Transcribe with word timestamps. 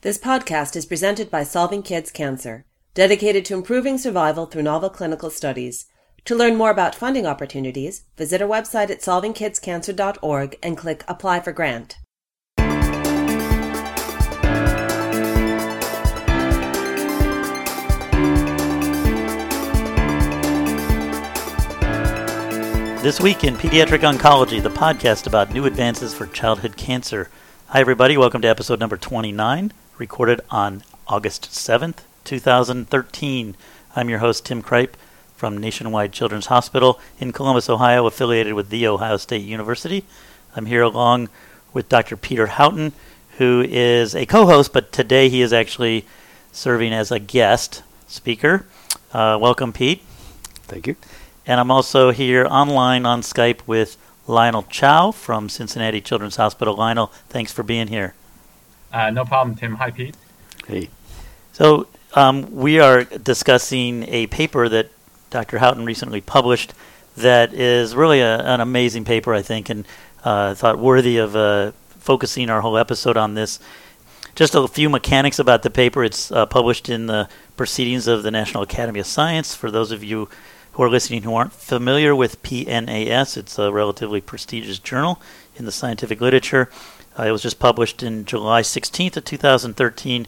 This 0.00 0.16
podcast 0.16 0.76
is 0.76 0.86
presented 0.86 1.28
by 1.28 1.42
Solving 1.42 1.82
Kids 1.82 2.12
Cancer, 2.12 2.64
dedicated 2.94 3.44
to 3.46 3.54
improving 3.54 3.98
survival 3.98 4.46
through 4.46 4.62
novel 4.62 4.90
clinical 4.90 5.28
studies. 5.28 5.86
To 6.26 6.36
learn 6.36 6.54
more 6.54 6.70
about 6.70 6.94
funding 6.94 7.26
opportunities, 7.26 8.04
visit 8.16 8.40
our 8.40 8.46
website 8.46 8.90
at 8.90 9.00
solvingkidscancer.org 9.00 10.56
and 10.62 10.78
click 10.78 11.02
Apply 11.08 11.40
for 11.40 11.50
Grant. 11.50 11.98
This 23.02 23.20
week 23.20 23.42
in 23.42 23.56
Pediatric 23.56 24.08
Oncology, 24.08 24.62
the 24.62 24.70
podcast 24.70 25.26
about 25.26 25.52
new 25.52 25.64
advances 25.64 26.14
for 26.14 26.28
childhood 26.28 26.76
cancer. 26.76 27.28
Hi, 27.70 27.80
everybody. 27.80 28.16
Welcome 28.16 28.42
to 28.42 28.48
episode 28.48 28.78
number 28.78 28.96
29, 28.96 29.72
recorded 29.98 30.40
on 30.50 30.82
August 31.06 31.50
7th, 31.50 31.98
2013. 32.24 33.56
I'm 33.96 34.08
your 34.08 34.20
host, 34.20 34.46
Tim 34.46 34.62
Kripe 34.62 34.94
from 35.34 35.58
Nationwide 35.58 36.12
Children's 36.12 36.46
Hospital 36.46 36.98
in 37.18 37.32
Columbus, 37.32 37.68
Ohio, 37.68 38.06
affiliated 38.06 38.54
with 38.54 38.70
The 38.70 38.86
Ohio 38.86 39.16
State 39.16 39.42
University. 39.42 40.04
I'm 40.54 40.66
here 40.66 40.82
along 40.82 41.28
with 41.72 41.88
Dr. 41.88 42.16
Peter 42.16 42.46
Houghton, 42.46 42.92
who 43.38 43.64
is 43.68 44.14
a 44.14 44.26
co 44.26 44.46
host, 44.46 44.72
but 44.72 44.92
today 44.92 45.28
he 45.28 45.42
is 45.42 45.52
actually 45.52 46.06
serving 46.52 46.92
as 46.92 47.10
a 47.10 47.18
guest 47.18 47.82
speaker. 48.06 48.66
Uh, 49.12 49.38
welcome, 49.40 49.72
Pete. 49.72 50.02
Thank 50.64 50.86
you. 50.86 50.96
And 51.46 51.60
I'm 51.60 51.70
also 51.70 52.10
here 52.10 52.46
online 52.46 53.06
on 53.06 53.22
Skype 53.22 53.60
with 53.66 53.96
Lionel 54.26 54.64
Chow 54.64 55.12
from 55.12 55.48
Cincinnati 55.48 56.00
Children's 56.00 56.36
Hospital. 56.36 56.74
Lionel, 56.74 57.12
thanks 57.28 57.52
for 57.52 57.62
being 57.62 57.88
here. 57.88 58.14
Uh, 58.92 59.10
no 59.10 59.24
problem, 59.24 59.56
Tim. 59.56 59.74
Hi, 59.74 59.90
Pete. 59.90 60.16
Hey. 60.66 60.88
So, 61.52 61.86
um, 62.14 62.54
we 62.54 62.80
are 62.80 63.04
discussing 63.04 64.04
a 64.08 64.26
paper 64.28 64.68
that 64.68 64.90
Dr. 65.30 65.58
Houghton 65.58 65.84
recently 65.84 66.20
published 66.20 66.72
that 67.16 67.52
is 67.52 67.94
really 67.94 68.20
a, 68.20 68.38
an 68.38 68.60
amazing 68.60 69.04
paper, 69.04 69.34
I 69.34 69.42
think, 69.42 69.68
and 69.68 69.86
uh, 70.24 70.54
thought 70.54 70.78
worthy 70.78 71.18
of 71.18 71.36
uh, 71.36 71.72
focusing 71.98 72.48
our 72.48 72.60
whole 72.60 72.78
episode 72.78 73.16
on 73.16 73.34
this. 73.34 73.58
Just 74.34 74.54
a 74.54 74.66
few 74.68 74.88
mechanics 74.88 75.38
about 75.38 75.62
the 75.62 75.70
paper. 75.70 76.04
It's 76.04 76.30
uh, 76.30 76.46
published 76.46 76.88
in 76.88 77.06
the 77.06 77.28
Proceedings 77.56 78.06
of 78.06 78.22
the 78.22 78.30
National 78.30 78.62
Academy 78.62 79.00
of 79.00 79.06
Science. 79.06 79.54
For 79.54 79.70
those 79.70 79.90
of 79.90 80.04
you 80.04 80.28
who 80.72 80.82
are 80.84 80.88
listening 80.88 81.24
who 81.24 81.34
aren't 81.34 81.52
familiar 81.52 82.14
with 82.14 82.40
PNAS, 82.42 83.36
it's 83.36 83.58
a 83.58 83.72
relatively 83.72 84.20
prestigious 84.20 84.78
journal 84.78 85.20
in 85.56 85.64
the 85.64 85.72
scientific 85.72 86.20
literature. 86.20 86.70
Uh, 87.18 87.24
it 87.24 87.32
was 87.32 87.42
just 87.42 87.58
published 87.58 88.02
in 88.02 88.24
July 88.24 88.62
16th 88.62 89.16
of 89.16 89.24
2013. 89.24 90.26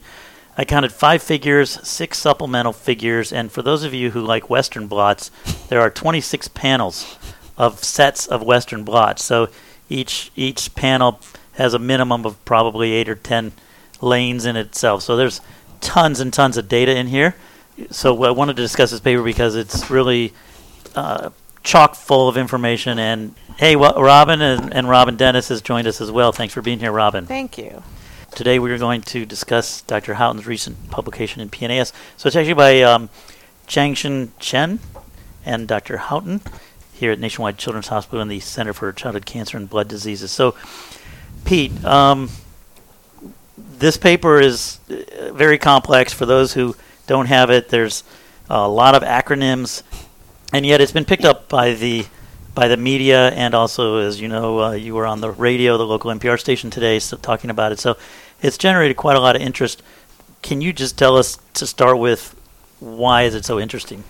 I 0.56 0.64
counted 0.64 0.92
five 0.92 1.22
figures, 1.22 1.86
six 1.86 2.18
supplemental 2.18 2.72
figures, 2.72 3.32
and 3.32 3.52
for 3.52 3.62
those 3.62 3.84
of 3.84 3.94
you 3.94 4.10
who 4.10 4.20
like 4.20 4.50
Western 4.50 4.88
blots, 4.88 5.30
there 5.68 5.80
are 5.80 5.90
26 5.90 6.48
panels 6.48 7.18
of 7.56 7.84
sets 7.84 8.26
of 8.26 8.42
Western 8.42 8.84
blots. 8.84 9.24
So 9.24 9.48
each 9.88 10.30
each 10.36 10.74
panel 10.74 11.20
has 11.54 11.74
a 11.74 11.78
minimum 11.78 12.26
of 12.26 12.42
probably 12.44 12.92
eight 12.92 13.08
or 13.08 13.14
ten 13.14 13.52
lanes 14.00 14.44
in 14.44 14.56
itself. 14.56 15.02
So 15.02 15.16
there's 15.16 15.40
tons 15.80 16.20
and 16.20 16.32
tons 16.32 16.56
of 16.56 16.68
data 16.68 16.96
in 16.96 17.06
here 17.06 17.34
so 17.90 18.22
I 18.24 18.30
wanted 18.30 18.56
to 18.56 18.62
discuss 18.62 18.90
this 18.90 19.00
paper 19.00 19.22
because 19.22 19.56
it's 19.56 19.90
really 19.90 20.32
uh, 20.94 21.30
chock 21.62 21.94
full 21.94 22.28
of 22.28 22.36
information. 22.36 22.98
And 22.98 23.34
hey, 23.58 23.76
well, 23.76 24.00
Robin 24.00 24.40
and, 24.40 24.72
and 24.72 24.88
Robin 24.88 25.16
Dennis 25.16 25.48
has 25.48 25.62
joined 25.62 25.86
us 25.86 26.00
as 26.00 26.10
well. 26.10 26.32
Thanks 26.32 26.54
for 26.54 26.62
being 26.62 26.80
here, 26.80 26.92
Robin. 26.92 27.26
Thank 27.26 27.58
you. 27.58 27.82
Today 28.34 28.58
we 28.58 28.70
are 28.70 28.78
going 28.78 29.02
to 29.02 29.26
discuss 29.26 29.82
Dr. 29.82 30.14
Houghton's 30.14 30.46
recent 30.46 30.90
publication 30.90 31.42
in 31.42 31.50
PNAS. 31.50 31.92
So 32.16 32.28
it's 32.28 32.36
actually 32.36 32.54
by 32.54 32.80
um, 32.82 33.10
Changshin 33.66 34.30
Chen 34.38 34.78
and 35.44 35.66
Dr. 35.66 35.96
Houghton 35.96 36.40
here 36.92 37.12
at 37.12 37.18
Nationwide 37.18 37.58
Children's 37.58 37.88
Hospital 37.88 38.20
and 38.20 38.30
the 38.30 38.40
Center 38.40 38.72
for 38.72 38.92
Childhood 38.92 39.26
Cancer 39.26 39.56
and 39.56 39.68
Blood 39.68 39.88
Diseases. 39.88 40.30
So, 40.30 40.54
Pete, 41.44 41.84
um, 41.84 42.28
this 43.56 43.96
paper 43.96 44.38
is 44.38 44.78
uh, 44.90 45.32
very 45.32 45.58
complex 45.58 46.12
for 46.12 46.26
those 46.26 46.52
who 46.52 46.76
don't 47.06 47.26
have 47.26 47.50
it. 47.50 47.70
There's 47.70 48.04
a 48.50 48.68
lot 48.68 48.94
of 48.94 49.02
acronyms, 49.02 49.82
and 50.52 50.66
yet 50.66 50.80
it's 50.80 50.92
been 50.92 51.04
picked 51.04 51.24
up 51.24 51.48
by 51.48 51.74
the 51.74 52.06
by 52.54 52.68
the 52.68 52.76
media 52.76 53.30
and 53.30 53.54
also, 53.54 53.98
as 53.98 54.20
you 54.20 54.28
know, 54.28 54.60
uh, 54.60 54.70
you 54.72 54.94
were 54.94 55.06
on 55.06 55.20
the 55.20 55.30
radio, 55.30 55.78
the 55.78 55.86
local 55.86 56.10
NPR 56.10 56.38
station 56.38 56.68
today, 56.68 56.98
so 56.98 57.16
talking 57.16 57.48
about 57.48 57.72
it. 57.72 57.78
So 57.78 57.96
it's 58.42 58.58
generated 58.58 58.96
quite 58.96 59.16
a 59.16 59.20
lot 59.20 59.36
of 59.36 59.42
interest. 59.42 59.82
Can 60.42 60.60
you 60.60 60.72
just 60.72 60.98
tell 60.98 61.16
us 61.16 61.38
to 61.54 61.66
start 61.66 61.98
with 61.98 62.34
why 62.80 63.22
is 63.22 63.34
it 63.34 63.44
so 63.44 63.60
interesting? 63.60 64.04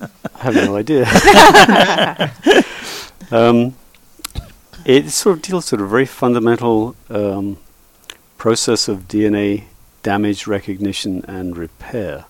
I 0.00 0.08
have 0.38 0.54
no 0.54 0.76
idea. 0.76 1.06
um, 3.30 3.74
it 4.84 5.10
sort 5.10 5.38
of 5.38 5.42
deals 5.42 5.72
with 5.72 5.80
a 5.80 5.86
very 5.86 6.06
fundamental 6.06 6.94
um, 7.08 7.58
process 8.36 8.88
of 8.88 9.08
DNA 9.08 9.64
damage 10.02 10.46
recognition 10.46 11.24
and 11.26 11.56
repair. 11.56 12.26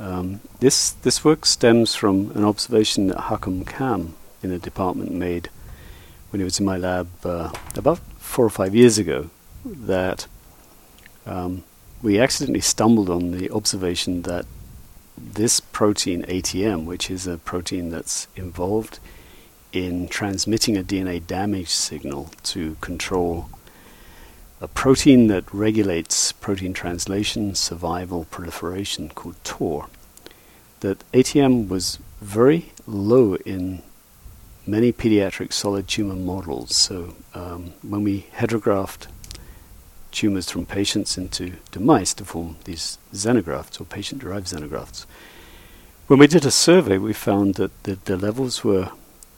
Um, 0.00 0.40
this 0.60 0.90
this 0.90 1.24
work 1.24 1.44
stems 1.44 1.94
from 1.94 2.32
an 2.34 2.42
observation 2.42 3.08
that 3.08 3.18
Hakam 3.28 3.66
Kam 3.66 4.14
in 4.42 4.48
the 4.48 4.58
department 4.58 5.12
made 5.12 5.50
when 6.30 6.40
he 6.40 6.44
was 6.44 6.58
in 6.58 6.64
my 6.64 6.78
lab 6.78 7.08
uh, 7.22 7.50
about 7.76 7.98
four 8.18 8.46
or 8.46 8.50
five 8.50 8.74
years 8.74 8.96
ago. 8.96 9.28
That 9.62 10.26
um, 11.26 11.64
we 12.02 12.18
accidentally 12.18 12.62
stumbled 12.62 13.10
on 13.10 13.32
the 13.32 13.50
observation 13.50 14.22
that 14.22 14.46
this 15.18 15.60
protein 15.60 16.22
ATM, 16.22 16.86
which 16.86 17.10
is 17.10 17.26
a 17.26 17.36
protein 17.36 17.90
that's 17.90 18.26
involved 18.36 19.00
in 19.70 20.08
transmitting 20.08 20.78
a 20.78 20.82
DNA 20.82 21.24
damage 21.26 21.68
signal 21.68 22.30
to 22.44 22.76
control 22.80 23.50
a 24.60 24.68
protein 24.68 25.28
that 25.28 25.52
regulates 25.52 26.32
protein 26.32 26.72
translation, 26.72 27.54
survival, 27.54 28.26
proliferation 28.30 29.08
called 29.08 29.36
TOR. 29.42 29.88
That 30.80 30.98
ATM 31.12 31.68
was 31.68 31.98
very 32.20 32.72
low 32.86 33.36
in 33.36 33.82
many 34.66 34.92
pediatric 34.92 35.52
solid 35.52 35.88
tumor 35.88 36.14
models. 36.14 36.76
So 36.76 37.14
um, 37.34 37.72
when 37.82 38.04
we 38.04 38.26
heterographed 38.34 39.06
tumors 40.10 40.50
from 40.50 40.66
patients 40.66 41.16
into 41.16 41.54
to 41.70 41.80
mice 41.80 42.12
to 42.14 42.24
form 42.24 42.56
these 42.64 42.98
xenografts 43.12 43.80
or 43.80 43.84
patient-derived 43.84 44.46
xenografts, 44.46 45.06
when 46.06 46.18
we 46.18 46.26
did 46.26 46.44
a 46.44 46.50
survey, 46.50 46.98
we 46.98 47.12
found 47.12 47.54
that 47.54 47.84
the, 47.84 47.94
the 48.04 48.16
levels 48.16 48.64
were 48.64 48.90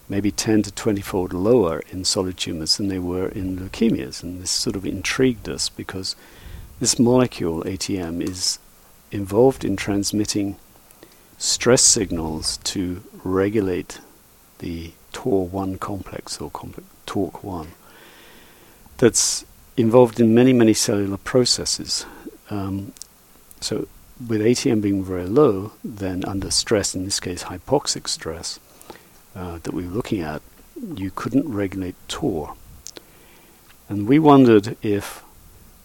maybe 0.08 0.30
10 0.30 0.62
to 0.62 0.72
20 0.72 1.00
fold 1.00 1.32
lower 1.32 1.82
in 1.90 2.04
solid 2.04 2.36
tumors 2.36 2.76
than 2.76 2.88
they 2.88 2.98
were 2.98 3.28
in 3.28 3.58
leukemias. 3.58 4.22
And 4.22 4.42
this 4.42 4.50
sort 4.50 4.76
of 4.76 4.84
intrigued 4.84 5.48
us 5.48 5.68
because 5.68 6.16
this 6.80 6.98
molecule, 6.98 7.62
ATM, 7.62 8.22
is 8.22 8.58
involved 9.10 9.64
in 9.64 9.76
transmitting 9.76 10.56
stress 11.38 11.82
signals 11.82 12.58
to 12.58 13.02
regulate 13.24 14.00
the 14.58 14.92
TOR1 15.12 15.78
complex 15.80 16.40
or 16.40 16.50
complex 16.50 16.86
TORC1 17.06 17.69
that's 18.98 19.44
involved 19.76 20.20
in 20.20 20.34
many, 20.34 20.52
many 20.52 20.74
cellular 20.74 21.16
processes. 21.16 22.06
Um, 22.50 22.92
so, 23.60 23.88
with 24.28 24.40
ATM 24.40 24.80
being 24.80 25.02
very 25.04 25.26
low, 25.26 25.72
then 25.82 26.24
under 26.24 26.50
stress, 26.50 26.94
in 26.94 27.04
this 27.04 27.19
case 27.19 27.44
hypoxic 27.44 28.06
stress, 28.08 28.60
uh, 29.34 29.59
that 29.62 29.72
we 29.72 29.87
were 29.87 29.94
looking 29.94 30.20
at, 30.20 30.43
you 30.94 31.10
couldn't 31.15 31.53
regulate 31.53 31.94
TOR. 32.09 32.54
And 33.88 34.09
we 34.09 34.19
wondered 34.19 34.76
if 34.82 35.22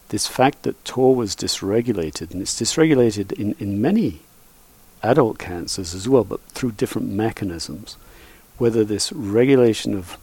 this 0.10 0.28
fact 0.28 0.64
that 0.64 0.84
TOR 0.86 1.16
was 1.16 1.36
dysregulated, 1.36 2.32
and 2.32 2.42
it's 2.42 2.60
dysregulated 2.60 3.34
in, 3.34 3.56
in 3.60 3.82
many 3.82 4.22
adult 5.04 5.38
cancers 5.38 5.94
as 5.94 6.08
well, 6.08 6.24
but 6.24 6.42
through 6.50 6.72
different 6.72 7.10
mechanisms, 7.10 7.98
whether 8.58 8.84
this 8.84 9.12
regulation 9.12 9.94
of 9.94 10.18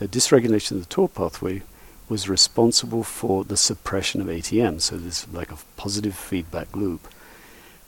a 0.00 0.08
dysregulation 0.08 0.72
of 0.72 0.80
the 0.80 0.94
TOR 0.94 1.08
pathway 1.08 1.62
was 2.08 2.28
responsible 2.28 3.04
for 3.04 3.44
the 3.44 3.56
suppression 3.56 4.20
of 4.20 4.26
ATM. 4.26 4.80
So 4.80 4.96
there's 4.96 5.26
like 5.32 5.52
a 5.52 5.58
positive 5.76 6.14
feedback 6.14 6.74
loop. 6.74 7.08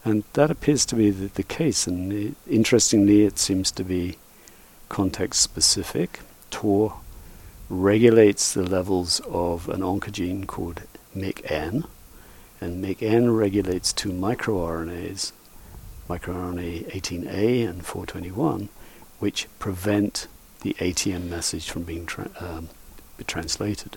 And 0.04 0.24
that 0.34 0.50
appears 0.50 0.86
to 0.86 0.96
be 0.96 1.10
the, 1.10 1.26
the 1.26 1.42
case. 1.42 1.86
And 1.86 2.12
it, 2.12 2.34
interestingly, 2.48 3.24
it 3.24 3.38
seems 3.38 3.70
to 3.72 3.84
be 3.84 4.16
context 4.94 5.42
specific. 5.42 6.20
TOR 6.52 7.00
regulates 7.68 8.54
the 8.54 8.62
levels 8.62 9.20
of 9.28 9.68
an 9.68 9.80
oncogene 9.80 10.46
called 10.46 10.82
MYC-N, 11.16 11.82
and 12.60 12.84
MYC-N 12.84 13.32
regulates 13.32 13.92
two 13.92 14.12
microRNAs, 14.12 15.32
microRNA 16.08 16.92
18A 16.92 17.68
and 17.68 17.84
421, 17.84 18.68
which 19.18 19.48
prevent 19.58 20.28
the 20.60 20.74
ATM 20.74 21.28
message 21.28 21.68
from 21.68 21.82
being 21.82 22.06
tra- 22.06 22.30
um, 22.38 22.68
translated. 23.26 23.96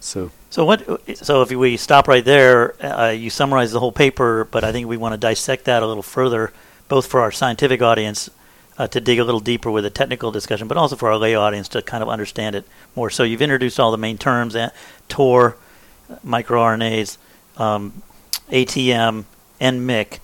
So 0.00 0.32
So 0.50 0.64
what? 0.64 0.80
So 1.16 1.42
if 1.42 1.50
we 1.52 1.76
stop 1.76 2.08
right 2.08 2.24
there, 2.24 2.74
uh, 2.84 3.10
you 3.10 3.30
summarize 3.30 3.70
the 3.70 3.78
whole 3.78 3.92
paper, 3.92 4.48
but 4.50 4.64
I 4.64 4.72
think 4.72 4.88
we 4.88 4.96
want 4.96 5.12
to 5.12 5.16
dissect 5.30 5.64
that 5.66 5.84
a 5.84 5.86
little 5.86 6.02
further, 6.02 6.52
both 6.88 7.06
for 7.06 7.20
our 7.20 7.30
scientific 7.30 7.80
audience 7.82 8.30
uh, 8.78 8.86
to 8.88 9.00
dig 9.00 9.18
a 9.18 9.24
little 9.24 9.40
deeper 9.40 9.70
with 9.70 9.84
a 9.84 9.90
technical 9.90 10.30
discussion, 10.30 10.68
but 10.68 10.76
also 10.76 10.96
for 10.96 11.10
our 11.10 11.16
lay 11.16 11.34
audience 11.34 11.68
to 11.68 11.82
kind 11.82 12.02
of 12.02 12.08
understand 12.08 12.56
it 12.56 12.66
more. 12.96 13.10
So 13.10 13.22
you've 13.22 13.42
introduced 13.42 13.78
all 13.78 13.90
the 13.90 13.98
main 13.98 14.18
terms: 14.18 14.56
TOR, 15.08 15.56
microRNAs, 16.26 17.18
um, 17.56 18.02
ATM, 18.50 19.24
and 19.60 19.80
MYC. 19.88 20.18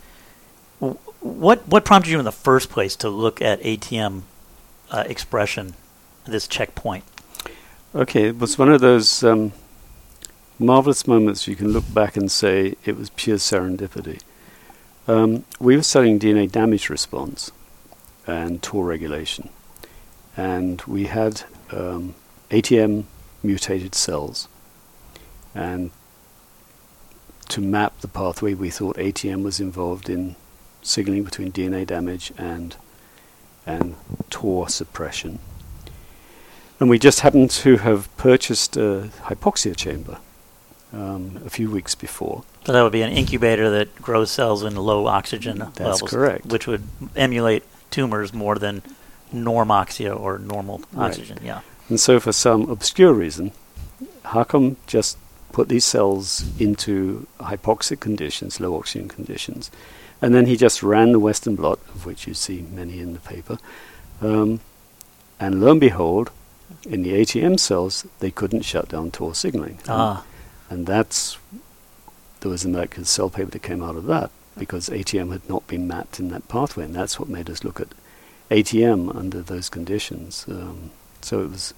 W- 0.80 0.98
What 1.20 1.66
what 1.68 1.84
prompted 1.84 2.10
you 2.10 2.18
in 2.18 2.24
the 2.24 2.32
first 2.32 2.70
place 2.70 2.96
to 2.96 3.08
look 3.08 3.40
at 3.40 3.62
ATM 3.62 4.22
uh, 4.90 5.04
expression, 5.06 5.74
this 6.26 6.48
checkpoint? 6.48 7.04
Okay, 7.94 8.28
it 8.28 8.38
was 8.38 8.58
one 8.58 8.70
of 8.70 8.80
those 8.80 9.22
um, 9.24 9.52
marvelous 10.58 11.06
moments 11.06 11.46
you 11.48 11.56
can 11.56 11.68
look 11.72 11.92
back 11.92 12.16
and 12.16 12.30
say 12.30 12.74
it 12.84 12.96
was 12.96 13.10
pure 13.10 13.36
serendipity. 13.36 14.20
Um, 15.08 15.44
we 15.58 15.76
were 15.76 15.82
studying 15.82 16.18
DNA 16.18 16.50
damage 16.50 16.88
response 16.88 17.50
and 18.30 18.62
TOR 18.62 18.84
regulation, 18.84 19.48
and 20.36 20.80
we 20.82 21.04
had 21.04 21.42
um, 21.72 22.14
ATM 22.50 23.04
mutated 23.42 23.94
cells, 23.94 24.48
and 25.54 25.90
to 27.48 27.60
map 27.60 28.00
the 28.00 28.08
pathway, 28.08 28.54
we 28.54 28.70
thought 28.70 28.96
ATM 28.96 29.42
was 29.42 29.58
involved 29.60 30.08
in 30.08 30.36
signaling 30.82 31.24
between 31.24 31.52
DNA 31.52 31.86
damage 31.86 32.32
and 32.38 32.76
and 33.66 33.94
TOR 34.30 34.68
suppression. 34.68 35.38
And 36.78 36.88
we 36.88 36.98
just 36.98 37.20
happened 37.20 37.50
to 37.50 37.76
have 37.76 38.14
purchased 38.16 38.76
a 38.76 39.10
hypoxia 39.24 39.76
chamber 39.76 40.18
um, 40.92 41.40
a 41.44 41.50
few 41.50 41.70
weeks 41.70 41.94
before. 41.94 42.42
So 42.64 42.72
that 42.72 42.82
would 42.82 42.92
be 42.92 43.02
an 43.02 43.12
incubator 43.12 43.68
that 43.70 43.94
grows 43.96 44.30
cells 44.30 44.62
in 44.62 44.76
low 44.76 45.06
oxygen 45.06 45.58
That's 45.58 45.80
levels, 45.80 46.10
correct. 46.10 46.46
which 46.46 46.66
would 46.66 46.82
emulate 47.14 47.64
tumors 47.90 48.32
more 48.32 48.56
than 48.56 48.82
normoxia 49.34 50.18
or 50.18 50.38
normal 50.38 50.82
Right. 50.92 51.08
oxygen. 51.10 51.38
Yeah. 51.44 51.60
And 51.88 51.98
so, 52.00 52.20
for 52.20 52.32
some 52.32 52.70
obscure 52.70 53.12
reason, 53.12 53.52
Harcum 54.24 54.76
just 54.86 55.16
put 55.52 55.68
these 55.68 55.84
cells 55.84 56.44
into 56.58 57.26
hypoxic 57.40 57.98
conditions, 58.00 58.60
low 58.60 58.76
oxygen 58.78 59.08
conditions, 59.08 59.70
and 60.22 60.32
then 60.34 60.46
he 60.46 60.56
just 60.56 60.82
ran 60.82 61.12
the 61.12 61.18
Western 61.18 61.56
blot, 61.56 61.80
of 61.94 62.06
which 62.06 62.26
you 62.26 62.34
see 62.34 62.64
many 62.72 63.00
in 63.00 63.12
the 63.14 63.18
paper. 63.20 63.58
Um, 64.22 64.60
and 65.40 65.60
lo 65.60 65.72
and 65.72 65.80
behold, 65.80 66.30
in 66.88 67.02
the 67.02 67.12
ATM 67.14 67.58
cells, 67.58 68.06
they 68.20 68.30
couldn't 68.30 68.62
shut 68.62 68.88
down 68.90 69.10
TOR 69.10 69.34
signaling. 69.34 69.78
Ah, 69.88 70.22
And 70.68 70.86
that's 70.86 71.36
there 72.40 72.50
was 72.50 72.64
a 72.64 72.68
molecular 72.68 73.04
cell 73.04 73.28
paper 73.28 73.50
that 73.50 73.62
came 73.62 73.82
out 73.82 73.96
of 73.96 74.04
that 74.06 74.30
because 74.60 74.88
ATM 74.88 75.32
had 75.32 75.48
not 75.48 75.66
been 75.66 75.88
mapped 75.88 76.20
in 76.20 76.28
that 76.28 76.46
pathway, 76.48 76.84
and 76.84 76.94
that's 76.94 77.18
what 77.18 77.28
made 77.28 77.50
us 77.50 77.64
look 77.64 77.80
at 77.80 77.88
ATM 78.50 79.14
under 79.16 79.40
those 79.42 79.68
conditions. 79.68 80.44
Um, 80.48 80.90
so 81.22 81.40
it 81.42 81.50
was 81.50 81.74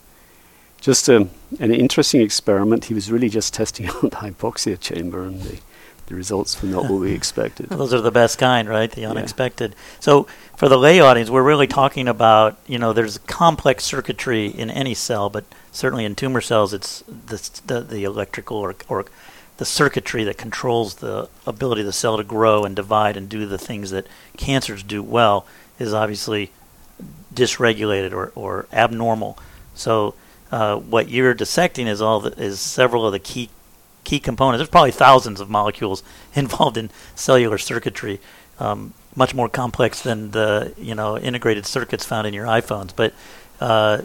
just 0.81 1.09
a, 1.09 1.29
an 1.61 1.73
interesting 1.73 2.21
experiment. 2.21 2.87
He 2.87 2.95
was 2.95 3.11
really 3.11 3.29
just 3.31 3.55
testing 3.55 3.87
out 3.91 4.03
the 4.03 4.09
hypoxia 4.11 4.79
chamber, 4.79 5.23
and 5.23 5.41
the, 5.43 5.61
the 6.07 6.15
results 6.15 6.61
were 6.61 6.69
not 6.69 6.85
what 6.91 7.01
we 7.01 7.13
expected. 7.21 7.69
those 7.71 7.95
are 7.95 8.01
the 8.01 8.11
best 8.11 8.39
kind, 8.39 8.69
right? 8.69 8.91
The 8.91 9.03
Yeah. 9.03 9.11
unexpected. 9.11 9.75
So 10.01 10.27
for 10.57 10.69
the 10.69 10.77
lay 10.79 11.01
audience, 11.01 11.31
we're 11.31 11.43
really 11.43 11.67
talking 11.69 12.09
about 12.09 12.59
you 12.67 12.79
know 12.79 12.93
there's 12.93 13.19
complex 13.19 13.85
circuitry 13.85 14.47
in 14.47 14.71
any 14.71 14.95
cell, 14.95 15.31
but 15.31 15.45
certainly 15.71 16.05
in 16.05 16.15
tumor 16.15 16.41
cells, 16.41 16.75
it's 16.75 17.03
the 17.07 17.39
the, 17.67 17.81
the 17.81 18.05
electrical 18.05 18.57
or, 18.57 18.75
or 18.89 19.05
the 19.59 19.65
circuitry 19.65 20.25
that 20.25 20.39
controls 20.39 20.97
the 20.97 21.29
ability 21.47 21.83
of 21.83 21.87
the 21.87 21.93
cell 21.93 22.17
to 22.17 22.25
grow 22.25 22.65
and 22.65 22.75
divide 22.75 23.17
and 23.17 23.29
do 23.29 23.47
the 23.47 23.59
things 23.59 23.91
that 23.91 24.07
cancers 24.37 24.83
do 24.83 25.03
well 25.03 25.47
is 25.79 25.93
obviously 25.93 26.51
dysregulated 27.35 28.13
or, 28.13 28.33
or 28.35 28.67
abnormal. 28.73 29.39
So 29.75 30.15
uh, 30.51 30.77
what 30.77 31.09
you're 31.09 31.35
dissecting 31.35 31.87
is 31.87 32.03
all 32.03 32.21
the, 32.21 32.31
is 32.43 32.61
several 32.61 33.07
of 33.07 33.13
the 33.13 33.19
key 33.19 33.51
key 34.05 34.19
components. 34.19 34.59
There's 34.59 34.69
probably 34.69 34.91
thousands 34.91 35.41
of 35.41 35.49
molecules 35.49 36.03
involved 36.35 36.77
in 36.77 36.91
cellular 37.15 37.59
circuitry, 37.59 38.21
um, 38.59 38.95
much 39.15 39.35
more 39.35 39.49
complex 39.49 40.03
than 40.03 40.33
the 40.33 40.75
you 40.77 40.95
know 40.95 41.19
integrated 41.19 41.67
circuits 41.67 42.05
found 42.05 42.27
in 42.27 42.35
your 42.35 42.47
iPhones. 42.47 42.95
But 42.95 43.15
uh, 43.61 44.03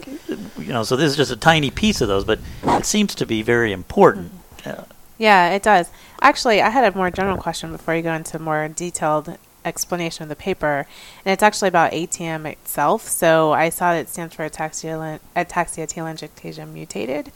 you 0.57 0.71
know, 0.71 0.83
so 0.83 0.95
this 0.95 1.11
is 1.11 1.17
just 1.17 1.31
a 1.31 1.35
tiny 1.35 1.71
piece 1.71 1.99
of 2.01 2.07
those, 2.07 2.23
but 2.23 2.39
it 2.63 2.85
seems 2.85 3.15
to 3.15 3.25
be 3.25 3.41
very 3.41 3.71
important. 3.71 4.31
Uh, 4.63 4.83
Yeah, 5.17 5.49
it 5.49 5.63
does. 5.63 5.89
Actually, 6.21 6.61
I 6.61 6.69
had 6.69 6.83
a 6.83 6.95
more 6.95 7.09
general 7.09 7.37
question 7.37 7.71
before 7.71 7.95
you 7.95 8.03
go 8.03 8.13
into 8.13 8.37
more 8.39 8.67
detailed 8.67 9.37
explanation 9.65 10.23
of 10.23 10.29
the 10.29 10.35
paper, 10.35 10.87
and 11.25 11.33
it's 11.33 11.43
actually 11.43 11.67
about 11.67 11.91
ATM 11.91 12.45
itself. 12.45 13.03
So 13.03 13.51
I 13.51 13.69
saw 13.69 13.93
that 13.93 13.99
it 13.99 14.09
stands 14.09 14.35
for 14.35 14.47
ataxia, 14.47 15.19
telangiectasia 15.35 16.71
mutated. 16.71 17.31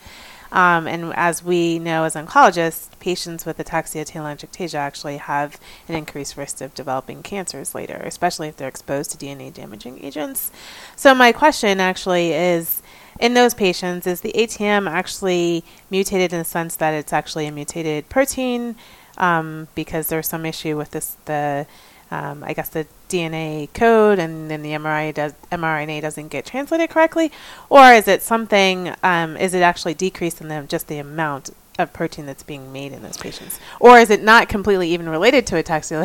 Um, 0.52 0.86
and 0.86 1.14
as 1.16 1.42
we 1.44 1.80
know 1.80 2.04
as 2.04 2.16
oncologists, 2.16 2.90
patients 3.00 3.46
with 3.46 3.58
ataxia 3.58 4.06
telangiectasia 4.06 4.76
actually 4.76 5.18
have 5.18 5.60
an 5.88 5.96
increased 5.96 6.36
risk 6.36 6.60
of 6.60 6.76
developing 6.76 7.24
cancers 7.24 7.74
later, 7.74 8.02
especially 8.04 8.50
if 8.50 8.58
they're 8.58 8.68
exposed 8.68 9.12
to 9.12 9.18
DNA 9.18 9.54
damaging 9.54 10.04
agents. 10.04 10.52
So 10.98 11.16
my 11.16 11.32
question 11.32 11.80
actually 11.80 12.34
is 12.34 12.81
in 13.22 13.36
those 13.36 13.54
patients, 13.54 14.08
is 14.08 14.22
the 14.22 14.34
ATM 14.34 14.90
actually 14.90 15.64
mutated 15.90 16.34
in 16.34 16.40
the 16.40 16.46
sense 16.46 16.76
that 16.78 16.94
it's 16.94 17.14
actually 17.14 17.46
a 17.46 17.52
mutated 17.52 18.10
protein 18.10 18.76
um, 19.18 19.68
because 19.76 20.08
there's 20.08 20.28
some 20.28 20.46
issue 20.46 20.76
with 20.76 20.92
this 20.92 21.16
the 21.26 21.68
um, 22.10 22.44
I 22.44 22.54
guess 22.54 22.68
the 22.68 22.88
DNA 23.08 23.72
code 23.74 24.20
and 24.20 24.52
then 24.52 24.64
the 24.64 24.72
mRNA 24.72 25.14
does 25.14 25.34
mRNA 25.52 26.02
doesn't 26.02 26.28
get 26.28 26.46
translated 26.46 26.90
correctly, 26.90 27.32
or 27.70 27.94
is 27.94 28.08
it 28.08 28.24
something? 28.24 28.94
Um, 29.04 29.38
is 29.38 29.54
it 29.54 29.62
actually 29.62 29.94
decreased 29.94 30.42
in 30.42 30.48
them 30.48 30.68
just 30.68 30.88
the 30.88 30.98
amount 30.98 31.52
of 31.80 31.94
protein 31.94 32.26
that's 32.26 32.44
being 32.44 32.74
made 32.74 32.92
in 32.92 33.04
those 33.04 33.18
patients, 33.18 33.60
or 33.80 34.00
is 34.00 34.10
it 34.10 34.24
not 34.24 34.50
completely 34.50 34.90
even 34.90 35.08
related 35.08 35.46
to 35.48 35.56
ataxia 35.56 36.02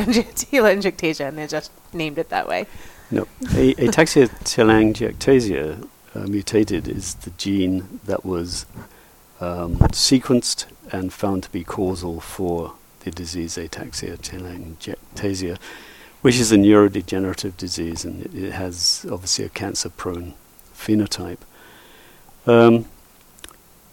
and 1.28 1.38
they 1.38 1.46
just 1.46 1.72
named 1.94 2.18
it 2.18 2.28
that 2.28 2.46
way? 2.46 2.66
No, 3.10 3.26
ataxia 3.40 4.28
telangiectasia 4.44 5.88
uh, 6.16 6.26
mutated 6.26 6.88
is 6.88 7.14
the 7.14 7.30
gene 7.30 8.00
that 8.04 8.24
was 8.24 8.66
um, 9.40 9.76
sequenced 9.92 10.66
and 10.90 11.12
found 11.12 11.42
to 11.42 11.50
be 11.50 11.64
causal 11.64 12.20
for 12.20 12.74
the 13.00 13.10
disease 13.10 13.56
ataxia 13.56 14.16
telangiectasia, 14.16 15.58
which 16.22 16.38
is 16.38 16.52
a 16.52 16.56
neurodegenerative 16.56 17.56
disease 17.56 18.04
and 18.04 18.26
it, 18.26 18.34
it 18.34 18.52
has 18.52 19.06
obviously 19.10 19.44
a 19.44 19.48
cancer-prone 19.48 20.34
phenotype. 20.74 21.38
Um, 22.46 22.86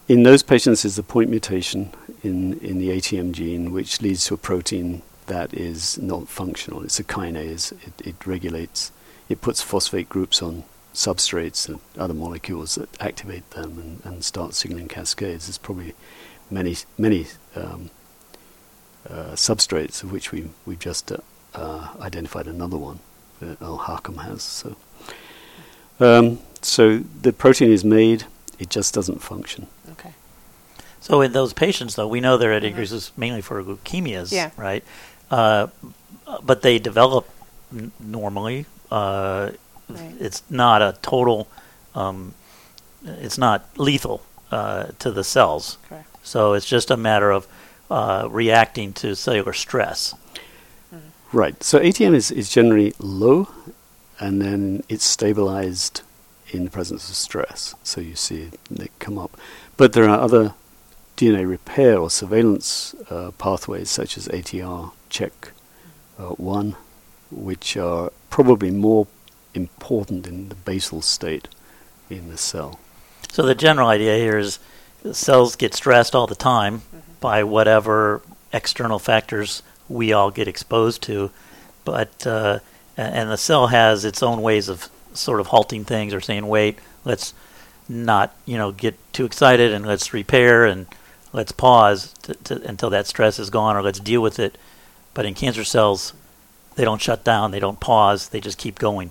in 0.08 0.22
those 0.22 0.42
patients 0.42 0.84
is 0.84 0.96
the 0.96 1.02
point 1.02 1.30
mutation 1.30 1.92
in, 2.22 2.58
in 2.60 2.78
the 2.78 2.90
ATM 2.90 3.32
gene, 3.32 3.72
which 3.72 4.02
leads 4.02 4.24
to 4.26 4.34
a 4.34 4.36
protein 4.38 5.02
that 5.26 5.54
is 5.54 5.98
not 5.98 6.28
functional. 6.28 6.82
It's 6.82 7.00
a 7.00 7.04
kinase. 7.04 7.72
It, 7.86 8.06
it 8.06 8.26
regulates, 8.26 8.92
it 9.28 9.40
puts 9.40 9.62
phosphate 9.62 10.08
groups 10.08 10.42
on 10.42 10.64
substrates 10.94 11.68
and 11.68 11.80
other 11.98 12.14
molecules 12.14 12.76
that 12.76 12.88
activate 13.02 13.48
them 13.50 13.78
and, 13.78 14.00
and 14.04 14.24
start 14.24 14.54
signaling 14.54 14.88
cascades. 14.88 15.46
There's 15.46 15.58
probably 15.58 15.92
many, 16.50 16.76
many 16.96 17.26
um, 17.56 17.90
uh, 19.08 19.32
substrates 19.34 20.02
of 20.02 20.12
which 20.12 20.30
we, 20.32 20.48
we've 20.64 20.78
just 20.78 21.10
uh, 21.12 21.18
uh, 21.54 21.88
identified 22.00 22.46
another 22.46 22.76
one 22.78 23.00
that 23.40 23.60
Al 23.60 23.78
Harcum 23.78 24.22
has. 24.22 24.42
So, 24.42 24.76
um, 26.00 26.38
so 26.62 26.98
the 26.98 27.32
protein 27.32 27.70
is 27.72 27.84
made, 27.84 28.24
it 28.58 28.70
just 28.70 28.94
doesn't 28.94 29.20
function. 29.20 29.66
Okay. 29.92 30.12
So 31.00 31.20
in 31.20 31.32
those 31.32 31.52
patients, 31.52 31.96
though, 31.96 32.08
we 32.08 32.20
know 32.20 32.36
they're 32.38 32.52
at 32.54 32.62
Mhm. 32.62 32.68
increases 32.68 33.10
mainly 33.16 33.42
for 33.42 33.62
leukemias, 33.62 34.32
Yeah. 34.32 34.50
right? 34.56 34.82
Uh, 35.30 35.66
but 36.42 36.62
they 36.62 36.78
develop 36.78 37.28
n- 37.72 37.92
normally. 38.00 38.64
Uh, 38.90 39.50
Right. 39.88 40.14
It's 40.18 40.42
not 40.50 40.82
a 40.82 40.96
total. 41.02 41.48
Um, 41.94 42.34
it's 43.04 43.38
not 43.38 43.68
lethal 43.78 44.22
uh, 44.50 44.86
to 44.98 45.10
the 45.10 45.24
cells. 45.24 45.78
Correct. 45.88 46.08
So 46.22 46.54
it's 46.54 46.66
just 46.66 46.90
a 46.90 46.96
matter 46.96 47.30
of 47.30 47.46
uh, 47.90 48.28
reacting 48.30 48.92
to 48.94 49.14
cellular 49.14 49.52
stress. 49.52 50.14
Right. 51.32 51.62
So 51.62 51.80
ATM 51.80 52.14
is, 52.14 52.30
is 52.30 52.48
generally 52.48 52.94
low, 52.98 53.48
and 54.20 54.40
then 54.40 54.84
it's 54.88 55.04
stabilized 55.04 56.02
in 56.50 56.64
the 56.64 56.70
presence 56.70 57.08
of 57.10 57.16
stress. 57.16 57.74
So 57.82 58.00
you 58.00 58.14
see 58.14 58.50
it 58.70 58.90
come 59.00 59.18
up. 59.18 59.36
But 59.76 59.92
there 59.92 60.08
are 60.08 60.20
other 60.20 60.54
DNA 61.16 61.48
repair 61.48 61.98
or 61.98 62.10
surveillance 62.10 62.94
uh, 63.10 63.32
pathways, 63.32 63.90
such 63.90 64.16
as 64.16 64.28
ATR 64.28 64.92
check 65.10 65.50
uh, 66.18 66.30
1, 66.30 66.76
which 67.30 67.76
are 67.76 68.12
probably 68.30 68.70
more 68.70 69.06
important 69.54 70.26
in 70.26 70.48
the 70.48 70.54
basal 70.54 71.02
state 71.02 71.48
in 72.10 72.28
the 72.28 72.36
cell. 72.36 72.78
So 73.30 73.42
the 73.42 73.54
general 73.54 73.88
idea 73.88 74.16
here 74.16 74.38
is 74.38 74.58
cells 75.12 75.56
get 75.56 75.74
stressed 75.74 76.14
all 76.14 76.26
the 76.26 76.34
time 76.34 76.82
by 77.20 77.42
whatever 77.42 78.22
external 78.52 78.98
factors 78.98 79.62
we 79.88 80.12
all 80.12 80.30
get 80.30 80.48
exposed 80.48 81.02
to, 81.02 81.30
but 81.84 82.26
uh, 82.26 82.60
and 82.96 83.30
the 83.30 83.36
cell 83.36 83.68
has 83.68 84.04
its 84.04 84.22
own 84.22 84.40
ways 84.40 84.68
of 84.68 84.88
sort 85.12 85.40
of 85.40 85.48
halting 85.48 85.84
things 85.84 86.14
or 86.14 86.20
saying, 86.20 86.46
"Wait, 86.46 86.78
let's 87.04 87.34
not 87.88 88.34
you 88.46 88.56
know 88.56 88.72
get 88.72 88.96
too 89.12 89.24
excited 89.24 89.72
and 89.72 89.86
let's 89.86 90.14
repair 90.14 90.64
and 90.64 90.86
let's 91.32 91.52
pause 91.52 92.12
to, 92.22 92.34
to, 92.34 92.62
until 92.66 92.90
that 92.90 93.06
stress 93.06 93.38
is 93.38 93.50
gone 93.50 93.76
or 93.76 93.82
let's 93.82 94.00
deal 94.00 94.22
with 94.22 94.38
it." 94.38 94.56
But 95.12 95.26
in 95.26 95.34
cancer 95.34 95.64
cells, 95.64 96.12
they 96.76 96.84
don't 96.84 97.00
shut 97.00 97.24
down, 97.24 97.50
they 97.50 97.60
don't 97.60 97.80
pause, 97.80 98.28
they 98.28 98.40
just 98.40 98.58
keep 98.58 98.78
going. 98.78 99.10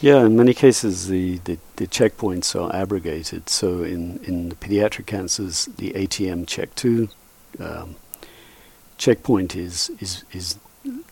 Yeah, 0.00 0.24
in 0.24 0.36
many 0.36 0.54
cases, 0.54 1.08
the, 1.08 1.38
the, 1.38 1.58
the 1.76 1.86
checkpoints 1.88 2.54
are 2.54 2.74
abrogated. 2.74 3.48
So, 3.48 3.82
in, 3.82 4.18
in 4.22 4.48
the 4.48 4.54
pediatric 4.54 5.06
cancers, 5.06 5.64
the 5.64 5.90
ATM 5.92 6.46
check 6.46 6.72
2 6.76 7.08
um, 7.58 7.96
checkpoint 8.96 9.56
is, 9.56 9.90
is, 9.98 10.24
is 10.32 10.58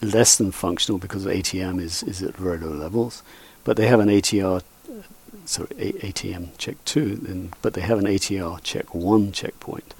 less 0.01 0.37
than 0.37 0.53
functional 0.53 0.99
because 0.99 1.27
ATM 1.27 1.81
is, 1.81 2.05
is 2.05 2.23
at 2.23 2.37
very 2.37 2.59
low 2.59 2.73
levels. 2.73 3.25
But 3.65 3.77
they 3.77 3.89
have 3.89 3.99
an 3.99 4.09
ATR, 4.09 4.63
sorry, 5.47 5.69
A- 5.79 5.93
ATM 6.13 6.51
check 6.57 6.77
2, 6.85 7.25
and, 7.27 7.57
but 7.63 7.75
they 7.75 7.81
have 7.81 7.99
an 7.99 8.05
ATR 8.05 8.63
check 8.63 8.95
1 8.95 9.33
checkpoint, 9.33 9.95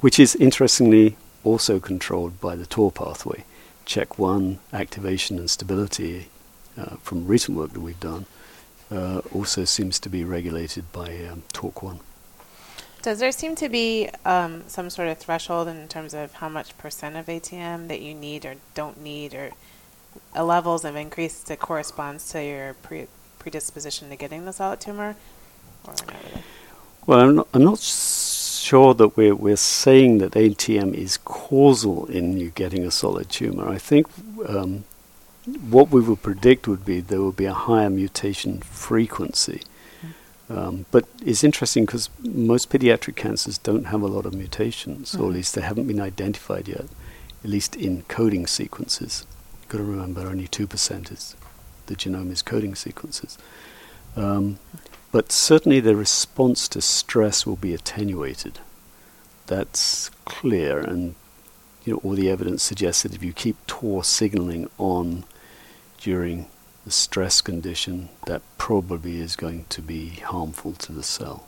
which 0.00 0.18
is 0.18 0.34
interestingly 0.36 1.16
also 1.44 1.78
controlled 1.78 2.40
by 2.40 2.56
the 2.56 2.66
TOR 2.66 2.90
pathway. 2.90 3.44
Check 3.84 4.18
1 4.18 4.58
activation 4.72 5.38
and 5.38 5.48
stability 5.48 6.26
uh, 6.78 6.96
from 6.96 7.26
recent 7.26 7.56
work 7.56 7.72
that 7.72 7.80
we've 7.80 8.00
done 8.00 8.26
uh, 8.90 9.20
also 9.32 9.64
seems 9.64 9.98
to 10.00 10.08
be 10.08 10.24
regulated 10.24 10.90
by 10.92 11.08
um, 11.26 11.42
TORC1. 11.52 12.00
Does 13.02 13.18
there 13.18 13.32
seem 13.32 13.54
to 13.56 13.68
be 13.68 14.08
um, 14.24 14.64
some 14.66 14.88
sort 14.88 15.08
of 15.08 15.18
threshold 15.18 15.68
in 15.68 15.88
terms 15.88 16.14
of 16.14 16.32
how 16.34 16.48
much 16.48 16.76
percent 16.78 17.16
of 17.16 17.26
ATM 17.26 17.88
that 17.88 18.00
you 18.00 18.14
need 18.14 18.46
or 18.46 18.54
don't 18.74 19.02
need, 19.02 19.34
or 19.34 19.50
levels 20.42 20.84
of 20.86 20.96
increase 20.96 21.40
that 21.40 21.58
corresponds 21.58 22.30
to 22.32 22.42
your 22.42 22.74
pre- 22.74 23.08
predisposition 23.38 24.08
to 24.08 24.16
getting 24.16 24.46
the 24.46 24.52
solid 24.52 24.80
tumor, 24.80 25.16
or? 25.86 25.94
Well, 27.06 27.20
I'm 27.20 27.34
not, 27.34 27.48
I'm 27.52 27.64
not 27.64 27.80
sure 27.80 28.94
that 28.94 29.18
we're, 29.18 29.34
we're 29.34 29.56
saying 29.56 30.18
that 30.18 30.32
ATM 30.32 30.94
is 30.94 31.18
causal 31.18 32.06
in 32.06 32.38
you 32.38 32.50
getting 32.50 32.84
a 32.86 32.90
solid 32.90 33.28
tumor. 33.28 33.68
I 33.68 33.76
think 33.76 34.06
um, 34.48 34.84
what 35.46 35.90
we 35.90 36.00
would 36.00 36.22
predict 36.22 36.66
would 36.66 36.84
be 36.84 37.00
there 37.00 37.22
would 37.22 37.36
be 37.36 37.44
a 37.44 37.52
higher 37.52 37.90
mutation 37.90 38.60
frequency. 38.60 39.62
Um, 40.48 40.84
but 40.90 41.06
it's 41.24 41.42
interesting 41.44 41.86
because 41.86 42.10
most 42.22 42.70
pediatric 42.70 43.16
cancers 43.16 43.56
don't 43.58 43.84
have 43.86 44.02
a 44.02 44.06
lot 44.06 44.26
of 44.26 44.34
mutations, 44.34 45.14
or 45.14 45.26
at 45.26 45.30
Mhm. 45.30 45.34
least 45.34 45.54
they 45.54 45.62
haven't 45.62 45.86
been 45.86 46.00
identified 46.00 46.68
yet, 46.68 46.86
at 47.42 47.50
least 47.50 47.76
in 47.76 48.02
coding 48.08 48.46
sequences. 48.46 49.24
You've 49.60 49.68
got 49.68 49.78
to 49.78 49.84
remember 49.84 50.20
only 50.22 50.46
2% 50.48 51.10
is 51.10 51.34
the 51.86 51.96
genome 51.96 52.30
is 52.30 52.42
coding 52.42 52.74
sequences. 52.74 53.36
Um, 54.16 54.58
but 55.12 55.30
certainly 55.32 55.80
the 55.80 55.96
response 55.96 56.68
to 56.68 56.80
stress 56.80 57.46
will 57.46 57.56
be 57.56 57.74
attenuated. 57.74 58.58
That's 59.46 60.10
clear, 60.24 60.78
and 60.78 61.14
you 61.84 61.92
know 61.94 62.00
all 62.02 62.14
the 62.14 62.30
evidence 62.30 62.62
suggests 62.62 63.02
that 63.02 63.14
if 63.14 63.22
you 63.22 63.32
keep 63.32 63.56
TOR 63.66 64.02
signaling 64.04 64.68
on 64.78 65.24
during 66.04 66.46
the 66.84 66.90
stress 66.90 67.40
condition, 67.40 68.10
that 68.26 68.42
probably 68.58 69.18
is 69.20 69.36
going 69.36 69.64
to 69.70 69.80
be 69.80 70.10
harmful 70.10 70.72
to 70.74 70.92
the 70.92 71.02
cell. 71.02 71.46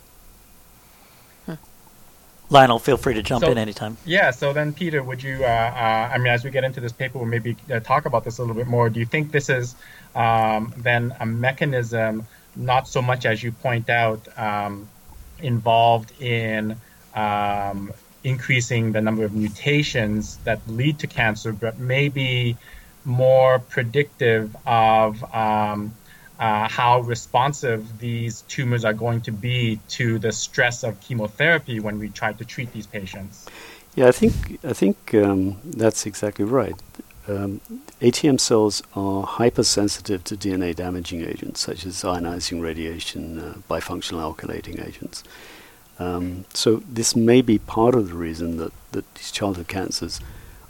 Lionel, 2.48 2.78
feel 2.78 2.96
free 2.96 3.12
to 3.14 3.22
jump 3.24 3.44
So- 3.44 3.50
in 3.50 3.58
anytime. 3.58 3.96
Yeah. 4.06 4.30
So 4.30 4.52
then, 4.52 4.72
Peter, 4.72 5.02
would 5.02 5.20
you? 5.20 5.38
Uh, 5.42 5.48
uh, 5.48 6.14
I 6.14 6.16
mean, 6.18 6.28
as 6.28 6.44
we 6.44 6.50
get 6.50 6.62
into 6.62 6.80
this 6.80 6.92
paper, 6.92 7.18
we'll 7.18 7.26
maybe 7.26 7.56
uh, 7.72 7.80
talk 7.80 8.06
about 8.06 8.22
this 8.24 8.38
a 8.38 8.42
little 8.42 8.54
bit 8.54 8.68
more. 8.68 8.88
Do 8.88 9.00
you 9.00 9.06
think 9.06 9.32
this 9.32 9.48
is 9.50 9.74
um, 10.14 10.72
then 10.76 11.12
a 11.18 11.26
mechanism, 11.26 12.24
not 12.54 12.86
so 12.86 13.02
much 13.02 13.26
as 13.26 13.42
you 13.42 13.50
point 13.50 13.90
out, 13.90 14.20
um, 14.38 14.88
involved 15.40 16.12
in 16.22 16.76
um, 17.16 17.92
increasing 18.22 18.92
the 18.92 19.00
number 19.00 19.24
of 19.24 19.34
mutations 19.34 20.36
that 20.44 20.60
lead 20.68 21.00
to 21.00 21.08
cancer, 21.08 21.52
but 21.52 21.78
maybe 21.80 22.56
more 23.06 23.60
predictive 23.60 24.54
of 24.66 25.22
um, 25.34 25.94
uh, 26.38 26.68
how 26.68 27.00
responsive 27.00 27.98
these 27.98 28.42
tumors 28.42 28.84
are 28.84 28.92
going 28.92 29.20
to 29.22 29.32
be 29.32 29.80
to 29.88 30.18
the 30.18 30.32
stress 30.32 30.82
of 30.82 31.00
chemotherapy 31.00 31.80
when 31.80 31.98
we 31.98 32.08
try 32.10 32.32
to 32.32 32.44
treat 32.44 32.70
these 32.72 32.86
patients. 32.86 33.46
Yeah, 33.94 34.08
I 34.08 34.12
think 34.12 34.58
I 34.62 34.74
think 34.74 35.14
um, 35.14 35.58
that's 35.64 36.04
exactly 36.04 36.44
right. 36.44 36.74
Um, 37.28 37.60
ATM 38.00 38.38
cells 38.38 38.82
are 38.94 39.24
hypersensitive 39.24 40.22
to 40.24 40.36
DNA 40.36 40.76
damaging 40.76 41.22
agents 41.22 41.60
such 41.60 41.86
as 41.86 42.02
ionizing 42.02 42.62
radiation, 42.62 43.40
uh, 43.40 43.54
bifunctional 43.68 44.20
alkylating 44.22 44.86
agents. 44.86 45.24
Um, 45.98 46.44
so 46.52 46.82
this 46.88 47.16
may 47.16 47.40
be 47.40 47.58
part 47.58 47.94
of 47.94 48.08
the 48.08 48.14
reason 48.14 48.58
that, 48.58 48.72
that 48.92 49.14
these 49.14 49.32
childhood 49.32 49.66
cancers 49.66 50.20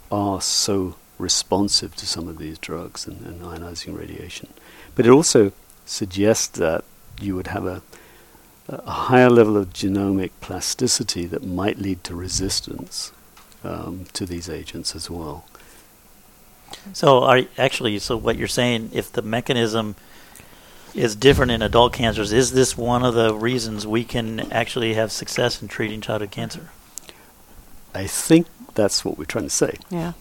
are 0.09 0.41
so 0.41 0.95
responsive 1.17 1.95
to 1.95 2.05
some 2.05 2.27
of 2.27 2.37
these 2.37 2.57
drugs 2.57 3.07
and, 3.07 3.25
and 3.25 3.41
ionizing 3.41 3.97
radiation. 3.97 4.49
But 4.95 5.05
it 5.05 5.09
also 5.09 5.51
suggests 5.85 6.47
that 6.59 6.83
you 7.19 7.35
would 7.35 7.47
have 7.47 7.65
a, 7.65 7.81
a 8.67 8.91
higher 8.91 9.29
level 9.29 9.57
of 9.57 9.73
genomic 9.73 10.31
plasticity 10.41 11.25
that 11.25 11.43
might 11.43 11.79
lead 11.79 12.03
to 12.03 12.15
resistance 12.15 13.11
um, 13.63 14.05
to 14.13 14.25
these 14.25 14.49
agents 14.49 14.95
as 14.95 15.09
well. 15.09 15.45
So, 16.93 17.23
are 17.23 17.43
actually, 17.57 17.97
so 17.99 18.17
what 18.17 18.37
you're 18.37 18.47
saying, 18.47 18.91
if 18.93 19.11
the 19.11 19.21
mechanism 19.21 19.95
is 20.93 21.15
different 21.15 21.51
in 21.51 21.61
adult 21.61 21.93
cancers, 21.93 22.33
is 22.33 22.51
this 22.51 22.77
one 22.77 23.03
of 23.03 23.13
the 23.13 23.33
reasons 23.33 23.87
we 23.87 24.03
can 24.03 24.51
actually 24.51 24.95
have 24.95 25.11
success 25.11 25.61
in 25.61 25.67
treating 25.67 26.01
childhood 26.01 26.31
cancer? 26.31 26.69
I 27.93 28.07
think 28.07 28.47
that's 28.73 29.05
what 29.05 29.17
we're 29.17 29.25
trying 29.25 29.45
to 29.45 29.49
say. 29.49 29.77
Yeah. 29.89 30.13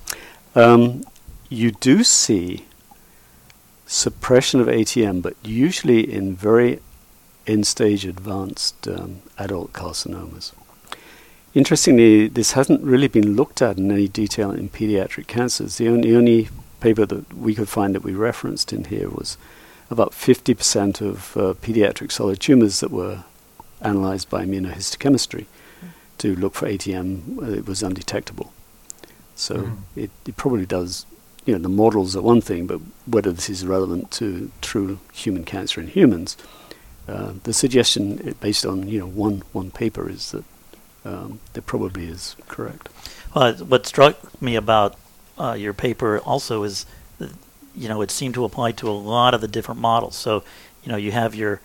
Um, 0.56 1.04
you 1.50 1.70
do 1.70 2.02
see 2.02 2.64
suppression 3.86 4.58
of 4.58 4.66
ATM, 4.66 5.20
but 5.20 5.36
usually 5.44 6.10
in 6.10 6.34
very 6.34 6.80
end 7.46 7.66
stage 7.66 8.06
advanced 8.06 8.88
um, 8.88 9.20
adult 9.38 9.75
carcinomas. 9.75 10.52
Interestingly, 11.54 12.28
this 12.28 12.52
hasn't 12.52 12.82
really 12.82 13.06
been 13.06 13.36
looked 13.36 13.60
at 13.60 13.76
in 13.76 13.92
any 13.92 14.08
detail 14.08 14.50
in 14.50 14.70
pediatric 14.70 15.26
cancers. 15.26 15.76
The 15.76 15.88
only, 15.88 16.16
only 16.16 16.48
paper 16.80 17.04
that 17.04 17.34
we 17.34 17.54
could 17.54 17.68
find 17.68 17.94
that 17.94 18.02
we 18.02 18.14
referenced 18.14 18.72
in 18.72 18.84
here 18.84 19.10
was 19.10 19.36
about 19.90 20.12
50% 20.12 21.00
of 21.02 21.36
uh, 21.36 21.54
pediatric 21.60 22.10
solid 22.10 22.40
tumors 22.40 22.80
that 22.80 22.90
were 22.90 23.25
analyzed 23.82 24.30
by 24.30 24.44
immunohistochemistry 24.44 25.46
to 26.18 26.34
look 26.34 26.54
for 26.54 26.66
ATM. 26.66 27.42
uh, 27.42 27.50
It 27.50 27.66
was 27.66 27.82
undetectable. 27.82 28.52
So 29.37 29.55
Mhm. 29.55 29.76
it, 29.95 30.11
it 30.26 30.37
probably 30.37 30.66
does, 30.66 31.07
you 31.45 31.52
know, 31.55 31.61
the 31.61 31.69
models 31.69 32.16
are 32.16 32.23
one 32.23 32.40
thing, 32.40 32.66
but 32.66 32.81
whether 33.07 33.31
this 33.33 33.49
is 33.49 33.64
relevant 33.64 34.11
to 34.12 34.50
true 34.62 34.99
human 35.12 35.45
cancer 35.45 35.81
in 35.81 35.88
humans, 35.88 36.37
uh, 37.09 37.33
the 37.45 37.52
suggestion 37.52 38.35
based 38.40 38.66
on, 38.66 38.88
you 38.88 38.99
know, 38.99 39.07
one, 39.07 39.43
one 39.52 39.71
paper 39.71 40.09
is 40.11 40.33
that 40.33 40.45
um, 41.05 41.38
that 41.52 41.66
probably 41.66 42.07
is 42.07 42.35
correct. 42.49 42.88
Well, 43.35 43.55
what 43.59 43.87
struck 43.87 44.16
me 44.43 44.57
about 44.57 44.97
uh, 45.38 45.52
your 45.52 45.73
paper 45.73 46.19
also 46.19 46.64
is, 46.64 46.85
that, 47.19 47.31
you 47.76 47.88
know, 47.88 48.00
it 48.02 48.11
seemed 48.11 48.35
to 48.35 48.45
apply 48.45 48.73
to 48.73 48.88
a 48.88 48.90
lot 48.90 49.33
of 49.35 49.40
the 49.40 49.47
different 49.47 49.81
models. 49.81 50.16
So, 50.16 50.43
you 50.83 50.90
know, 50.90 50.97
you 50.97 51.12
have 51.12 51.35
your, 51.37 51.61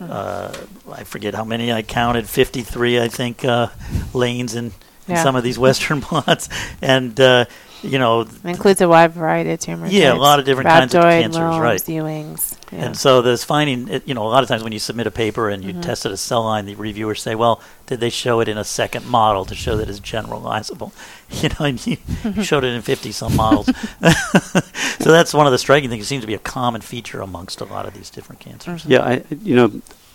uh, 0.00 0.54
I 0.90 1.04
forget 1.04 1.34
how 1.34 1.44
many 1.44 1.70
I 1.70 1.82
counted, 1.82 2.26
53, 2.28 2.98
I 3.00 3.08
think, 3.08 3.44
uh, 3.44 3.68
lanes 4.14 4.54
in, 4.54 4.72
in 5.08 5.14
Yeah. 5.14 5.22
some 5.22 5.36
of 5.36 5.44
these 5.44 5.58
Western 5.66 6.00
plots. 6.00 6.48
And, 6.82 7.18
uh, 7.20 7.44
you 7.82 7.98
know, 7.98 8.22
It 8.22 8.28
includes 8.44 8.80
a 8.80 8.88
wide 8.88 9.12
variety 9.12 9.50
of 9.52 9.60
tumors. 9.60 9.92
Yeah, 9.92 10.12
a 10.12 10.14
lot 10.14 10.38
of 10.40 10.44
different 10.46 10.68
kinds 10.68 10.94
of 10.94 11.02
cancers, 11.02 11.40
right. 11.60 11.80
Ewings. 11.80 12.56
Yeah. 12.72 12.86
And 12.86 12.96
so 12.96 13.22
this 13.22 13.44
finding, 13.44 13.88
it, 13.88 14.08
you 14.08 14.14
know, 14.14 14.26
a 14.26 14.28
lot 14.30 14.42
of 14.42 14.48
times 14.48 14.64
when 14.64 14.72
you 14.72 14.78
submit 14.80 15.06
a 15.06 15.10
paper 15.12 15.50
and 15.50 15.62
you 15.62 15.72
Mhm. 15.72 15.82
test 15.82 16.04
it 16.04 16.10
a 16.10 16.16
cell 16.16 16.42
line, 16.42 16.64
the 16.66 16.74
reviewers 16.74 17.22
say, 17.22 17.36
"Well, 17.36 17.60
did 17.86 18.00
they 18.00 18.10
show 18.10 18.40
it 18.40 18.48
in 18.48 18.58
a 18.58 18.64
second 18.64 19.06
model 19.06 19.44
to 19.44 19.54
show 19.54 19.76
that 19.76 19.88
it's 19.88 20.00
generalizable?" 20.00 20.90
You 21.42 21.48
know, 21.50 21.66
and 21.66 21.86
you, 21.86 21.96
you 22.34 22.42
showed 22.42 22.64
it 22.64 22.68
in 22.74 22.82
fifty 22.82 23.12
some 23.12 23.36
models. 23.36 23.66
so 24.98 25.10
that's 25.12 25.32
one 25.34 25.46
of 25.46 25.52
the 25.52 25.58
striking 25.58 25.90
things. 25.90 26.04
It 26.04 26.08
seems 26.08 26.22
to 26.22 26.26
be 26.26 26.34
a 26.34 26.38
common 26.40 26.80
feature 26.80 27.20
amongst 27.20 27.60
a 27.60 27.64
lot 27.64 27.86
of 27.86 27.94
these 27.94 28.10
different 28.10 28.40
cancers. 28.40 28.84
Mhm. 28.84 28.90
Yeah, 28.90 29.02
I, 29.04 29.22
you 29.44 29.54
know, 29.54 29.70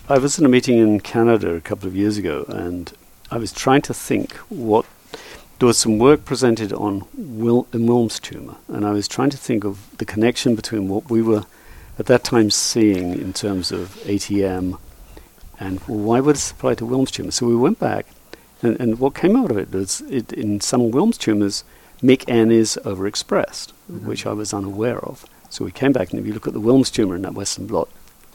I 0.08 0.18
was 0.18 0.38
in 0.38 0.44
a 0.44 0.48
meeting 0.48 0.78
in 0.78 1.00
Canada 1.00 1.54
a 1.54 1.60
couple 1.60 1.86
of 1.88 1.96
years 1.96 2.18
ago, 2.18 2.44
and 2.48 2.92
I 3.32 3.38
was 3.38 3.52
trying 3.52 3.82
to 3.82 3.94
think 3.94 4.34
what 4.48 4.84
there 5.58 5.66
was 5.66 5.78
some 5.78 5.98
work 5.98 6.24
presented 6.24 6.72
on 6.72 7.04
Wil- 7.14 7.66
Wilms 7.72 8.20
tumor, 8.20 8.56
and 8.68 8.84
I 8.84 8.92
was 8.92 9.08
trying 9.08 9.30
to 9.30 9.36
think 9.36 9.64
of 9.64 9.74
the 9.98 10.04
connection 10.04 10.54
between 10.54 10.88
what 10.88 11.08
we 11.10 11.22
were 11.22 11.44
at 11.98 12.06
that 12.06 12.24
time 12.24 12.50
seeing 12.50 13.12
in 13.14 13.32
terms 13.32 13.72
of 13.72 13.96
ATM 14.04 14.78
and 15.58 15.80
why 15.86 16.20
would 16.20 16.36
it 16.36 16.50
apply 16.50 16.74
to 16.74 16.84
Wilms 16.84 17.10
tumor. 17.10 17.30
So 17.30 17.46
we 17.46 17.56
went 17.56 17.78
back 17.78 18.06
And, 18.62 18.80
and 18.80 18.98
what 18.98 19.14
came 19.14 19.34
out 19.34 19.50
of 19.50 19.58
it 19.58 19.72
was 19.72 20.02
it, 20.02 20.32
in 20.32 20.60
some 20.60 20.92
Wilms 20.92 21.18
tumors, 21.18 21.64
MYC-N 22.02 22.50
is 22.50 22.78
overexpressed, 22.84 23.72
Mm-hmm. 23.90 24.06
which 24.06 24.24
I 24.26 24.32
was 24.32 24.54
unaware 24.54 25.00
of. 25.00 25.26
So 25.50 25.64
we 25.64 25.72
came 25.72 25.92
back, 25.92 26.10
and 26.10 26.20
if 26.20 26.26
you 26.26 26.32
look 26.32 26.46
at 26.46 26.54
the 26.54 26.60
Wilms 26.60 26.90
tumor 26.90 27.16
in 27.16 27.22
that 27.22 27.34
Western 27.34 27.66
blot, 27.66 27.88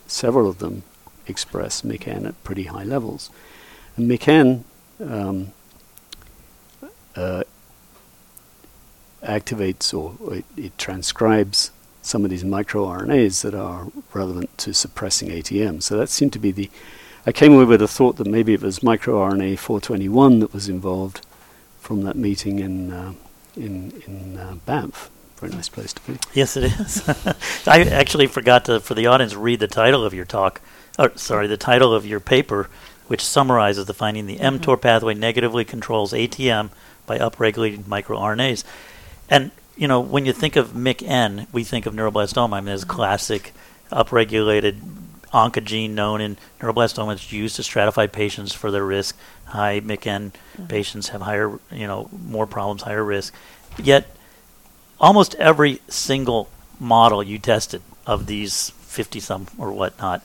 several 0.07 0.47
of 0.49 0.57
them 0.59 0.83
express 1.25 1.81
MYC-N 1.81 2.25
at 2.25 2.43
pretty 2.43 2.63
high 2.63 2.83
levels. 2.83 3.29
And 3.95 4.09
MYC-N 4.11 4.65
um, 4.99 5.53
uh, 7.15 7.43
activates 9.23 9.93
or, 9.93 10.35
it, 10.35 10.45
it 10.55 10.77
transcribes 10.77 11.71
some 12.01 12.23
of 12.23 12.31
these 12.31 12.43
microRNAs 12.43 13.41
that 13.41 13.53
are 13.53 13.87
relevant 14.13 14.55
to 14.57 14.73
suppressing 14.73 15.29
ATM. 15.29 15.83
So 15.83 15.97
that 15.97 16.09
seemed 16.09 16.33
to 16.33 16.39
be 16.39 16.51
the. 16.51 16.69
I 17.25 17.33
came 17.33 17.53
away 17.53 17.65
with 17.65 17.81
a 17.81 17.87
thought 17.89 18.15
that 18.17 18.27
maybe 18.27 18.53
it 18.53 18.61
was 18.61 18.79
microRNA 18.79 19.59
421 19.59 20.39
that 20.39 20.53
was 20.53 20.69
involved 20.69 21.25
from 21.81 22.03
that 22.03 22.15
meeting 22.15 22.59
in 22.59 22.91
uh, 22.91 23.13
in 23.55 24.01
in 24.07 24.37
uh, 24.37 24.55
Banff. 24.65 25.09
Very 25.37 25.51
nice 25.51 25.69
place 25.69 25.93
to 25.93 26.01
be. 26.01 26.17
Yes, 26.33 26.57
it 26.57 26.63
is. 26.63 27.07
I 27.67 27.81
actually 27.81 28.25
forgot 28.25 28.65
to, 28.65 28.79
for 28.79 28.95
the 28.95 29.05
audience, 29.05 29.35
read 29.35 29.59
the 29.59 29.67
title 29.67 30.03
of 30.03 30.13
your 30.13 30.25
talk. 30.25 30.61
Or, 30.97 31.15
sorry, 31.15 31.45
the 31.45 31.57
title 31.57 31.93
of 31.93 32.07
your 32.07 32.19
paper, 32.19 32.69
which 33.07 33.23
summarizes 33.23 33.85
the 33.85 33.93
finding 33.93 34.25
the 34.25 34.37
mTOR 34.37 34.59
mm-hmm. 34.59 34.81
pathway 34.81 35.13
negatively 35.13 35.65
controls 35.65 36.13
ATM 36.13 36.69
by 37.05 37.17
upregulating 37.17 37.83
microRNAs. 37.83 38.63
And, 39.29 39.51
you 39.75 39.87
know, 39.87 39.99
when 39.99 40.25
you 40.25 40.33
think 40.33 40.55
of 40.55 40.71
MYC-N, 40.71 41.47
we 41.51 41.63
think 41.63 41.85
of 41.85 41.93
neuroblastoma. 41.93 42.53
I 42.53 42.59
mean, 42.59 42.65
there's 42.65 42.81
mm-hmm. 42.81 42.91
classic 42.91 43.53
upregulated 43.91 44.79
oncogene 45.33 45.91
known 45.91 46.21
in 46.21 46.37
neuroblastoma. 46.59 47.13
It's 47.13 47.31
used 47.31 47.55
to 47.57 47.61
stratify 47.61 48.11
patients 48.11 48.53
for 48.53 48.71
their 48.71 48.85
risk. 48.85 49.17
High 49.45 49.79
MYC-N 49.79 50.31
mm-hmm. 50.31 50.67
patients 50.67 51.09
have 51.09 51.21
higher, 51.21 51.59
you 51.71 51.87
know, 51.87 52.09
more 52.11 52.45
problems, 52.45 52.83
higher 52.83 53.03
risk. 53.03 53.33
Yet, 53.77 54.09
almost 54.99 55.35
every 55.35 55.81
single 55.87 56.49
model 56.79 57.23
you 57.23 57.39
tested 57.39 57.81
of 58.05 58.25
these 58.27 58.69
50 58.69 59.19
some 59.19 59.47
or 59.57 59.71
whatnot, 59.71 60.23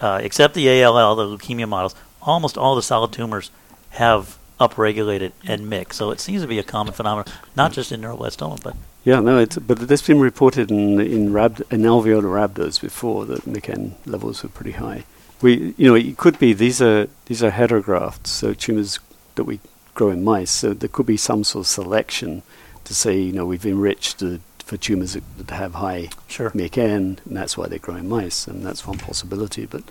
uh, 0.00 0.20
except 0.22 0.54
the 0.54 0.82
ALL, 0.82 1.16
the 1.16 1.24
leukemia 1.24 1.68
models, 1.68 1.94
almost 2.24 2.56
all 2.56 2.74
the 2.74 2.82
solid 2.82 3.12
tumors 3.12 3.50
have 3.90 4.38
upregulated 4.60 5.32
and 5.46 5.68
mix. 5.68 5.96
So 5.96 6.10
it 6.10 6.20
seems 6.20 6.42
to 6.42 6.48
be 6.48 6.58
a 6.58 6.62
common 6.62 6.92
phenomenon, 6.92 7.32
not 7.56 7.72
just 7.72 7.92
in 7.92 8.00
neuroblastoma, 8.00 8.62
but 8.62 8.76
Yeah, 9.04 9.20
no, 9.20 9.38
it's, 9.38 9.58
but 9.58 9.78
that's 9.88 10.06
been 10.06 10.20
reported 10.20 10.70
in 10.70 11.00
in, 11.00 11.32
rab, 11.32 11.60
in 11.70 11.82
alveolar 11.82 12.30
rhabdos 12.38 12.80
before 12.80 13.26
that 13.26 13.44
MYC-N 13.44 13.96
levels 14.06 14.42
were 14.42 14.48
pretty 14.48 14.72
high. 14.72 15.04
We, 15.40 15.74
you 15.76 15.88
know, 15.88 15.96
it 15.96 16.16
could 16.16 16.38
be 16.38 16.52
these 16.52 16.80
are 16.80 17.08
these 17.26 17.42
are 17.42 17.50
heterografts, 17.50 18.28
so 18.28 18.54
tumors 18.54 19.00
that 19.34 19.44
we 19.44 19.58
grow 19.94 20.10
in 20.10 20.22
mice. 20.22 20.50
So 20.50 20.72
there 20.72 20.88
could 20.88 21.06
be 21.06 21.16
some 21.16 21.42
sort 21.44 21.64
of 21.64 21.66
selection 21.66 22.42
to 22.84 22.94
say, 22.94 23.18
you 23.18 23.32
know, 23.32 23.46
we've 23.46 23.66
enriched 23.66 24.18
the, 24.20 24.40
for 24.58 24.76
tumors 24.76 25.14
that, 25.14 25.24
that 25.38 25.50
have 25.50 25.74
high 25.74 26.10
sure. 26.28 26.52
And 26.54 27.20
that's 27.26 27.58
why 27.58 27.66
they 27.68 27.78
grow 27.78 27.96
in 27.96 28.08
mice, 28.08 28.46
and 28.46 28.64
that's 28.64 28.86
one 28.86 28.98
possibility. 28.98 29.66
But 29.66 29.82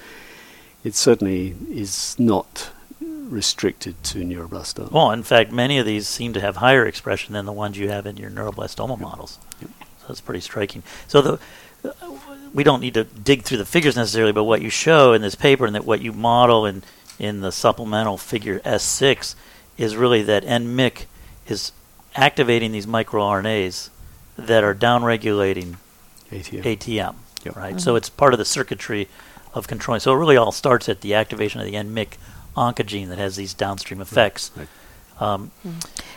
it 0.84 0.96
certainly 0.96 1.56
is 1.70 2.16
not 2.20 2.72
restricted 3.00 4.04
to 4.04 4.20
neuroblastoma. 4.20 4.92
Well, 4.92 5.12
in 5.12 5.24
fact, 5.24 5.52
many 5.52 5.78
of 5.78 5.86
these 5.86 6.08
seem 6.08 6.34
to 6.34 6.42
have 6.42 6.58
higher 6.58 6.86
expression 6.86 7.34
than 7.34 7.46
the 7.46 7.54
ones 7.54 7.78
you 7.78 7.90
have 7.90 8.06
in 8.06 8.18
your 8.18 8.30
neuroblastoma 8.30 9.00
models. 9.00 9.40
So 9.62 10.08
that's 10.08 10.22
pretty 10.22 10.42
striking. 10.42 10.84
So 11.08 11.22
the 11.22 11.40
we 12.54 12.64
don't 12.64 12.82
need 12.82 12.94
to 12.96 13.06
dig 13.06 13.44
through 13.44 13.58
the 13.58 13.66
figures 13.66 13.96
necessarily, 13.96 14.34
but 14.34 14.44
what 14.44 14.62
you 14.62 14.70
show 14.70 15.14
in 15.14 15.22
this 15.22 15.36
paper 15.36 15.66
and 15.66 15.74
that 15.74 15.86
what 15.86 16.02
you 16.02 16.12
model 16.12 16.66
in 16.66 16.84
in 17.18 17.42
the 17.42 17.52
supplemental 17.52 18.18
figure 18.18 18.60
S6 18.62 19.36
is 19.78 19.96
really 19.96 20.24
that 20.24 20.44
NMYC 20.44 21.06
is 21.48 21.72
activating 22.16 22.72
these 22.72 22.86
microRNAs 22.86 23.90
that 24.38 24.64
are 24.64 24.74
downregulating 24.76 25.76
ATM. 26.32 26.64
ATM, 26.64 27.16
Yep. 27.46 27.56
right? 27.56 27.80
So 27.80 27.96
it's 27.96 28.10
part 28.10 28.34
of 28.34 28.38
the 28.40 28.46
circuitry 28.46 29.08
of 29.54 29.68
controlling. 29.68 30.00
So 30.00 30.14
it 30.14 30.18
really 30.18 30.38
all 30.38 30.52
starts 30.52 30.90
at 30.90 31.02
the 31.02 31.14
activation 31.14 31.60
of 31.62 31.68
the 31.68 31.74
NMYC 31.74 32.14
oncogene 32.56 33.08
that 33.10 33.18
has 33.18 33.36
these 33.36 33.54
downstream 33.54 34.02
effects. 34.02 34.52
Right. 34.56 34.68
Um, 35.20 35.52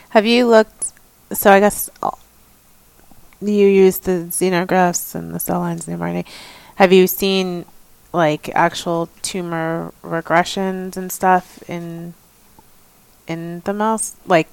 Have 0.09 0.25
you 0.25 0.47
looked? 0.47 0.91
So 1.31 1.51
I 1.51 1.59
guess 1.59 1.89
uh, 2.01 2.11
you 3.41 3.67
use 3.67 3.99
the 3.99 4.27
xenografts 4.29 5.15
and 5.15 5.33
the 5.33 5.39
cell 5.39 5.59
lines 5.59 5.87
and 5.87 5.99
the 5.99 6.03
mRNA. 6.03 6.25
Have 6.75 6.91
you 6.91 7.07
seen 7.07 7.65
like 8.13 8.49
actual 8.55 9.09
tumor 9.21 9.93
regressions 10.03 10.97
and 10.97 11.11
stuff 11.11 11.67
in 11.69 12.13
in 13.27 13.61
the 13.65 13.73
mouse? 13.73 14.15
Like 14.25 14.47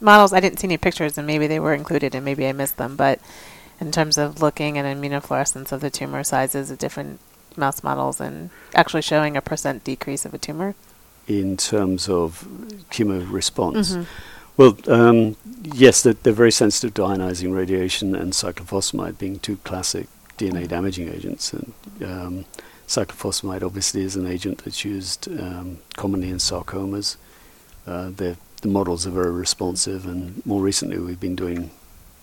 models, 0.00 0.32
I 0.32 0.40
didn't 0.40 0.60
see 0.60 0.66
any 0.66 0.76
pictures, 0.76 1.18
and 1.18 1.26
maybe 1.26 1.46
they 1.46 1.60
were 1.60 1.74
included, 1.74 2.14
and 2.14 2.24
maybe 2.24 2.46
I 2.46 2.52
missed 2.52 2.76
them. 2.76 2.96
But 2.96 3.20
in 3.80 3.92
terms 3.92 4.18
of 4.18 4.40
looking 4.40 4.78
at 4.78 4.84
immunofluorescence 4.84 5.72
of 5.72 5.80
the 5.80 5.90
tumor 5.90 6.24
sizes 6.24 6.70
of 6.70 6.78
different 6.78 7.20
mouse 7.56 7.82
models 7.82 8.20
and 8.20 8.50
actually 8.74 9.02
showing 9.02 9.36
a 9.36 9.40
percent 9.42 9.84
decrease 9.84 10.24
of 10.24 10.34
a 10.34 10.38
tumor. 10.38 10.74
in 11.28 11.56
terms 11.56 12.08
of 12.08 12.46
chemo 12.92 13.18
response. 13.32 13.94
Mhm. 13.96 14.06
Well, 14.56 14.78
um, 14.86 15.36
yes, 15.64 16.02
they're, 16.02 16.12
they're 16.14 16.32
very 16.32 16.52
sensitive 16.52 16.94
to 16.94 17.02
ionizing 17.02 17.52
radiation 17.52 18.14
and 18.14 18.32
cyclophosphamide 18.32 19.18
being 19.18 19.40
two 19.40 19.56
classic 19.64 20.06
DNA 20.38 20.68
damaging 20.68 21.08
agents. 21.08 21.52
And 21.52 21.72
um, 22.00 22.44
cyclophosphamide 22.86 23.62
obviously 23.64 24.02
is 24.02 24.14
an 24.14 24.26
agent 24.26 24.58
that's 24.64 24.84
used 24.84 25.28
um, 25.28 25.78
commonly 25.96 26.30
in 26.30 26.36
sarcomas. 26.38 27.16
Uh, 27.88 28.10
the 28.10 28.36
models 28.64 29.04
are 29.06 29.10
very 29.10 29.32
responsive, 29.32 30.06
and 30.06 30.44
more 30.46 30.62
recently 30.62 30.98
we've 30.98 31.20
been 31.20 31.36
doing 31.36 31.70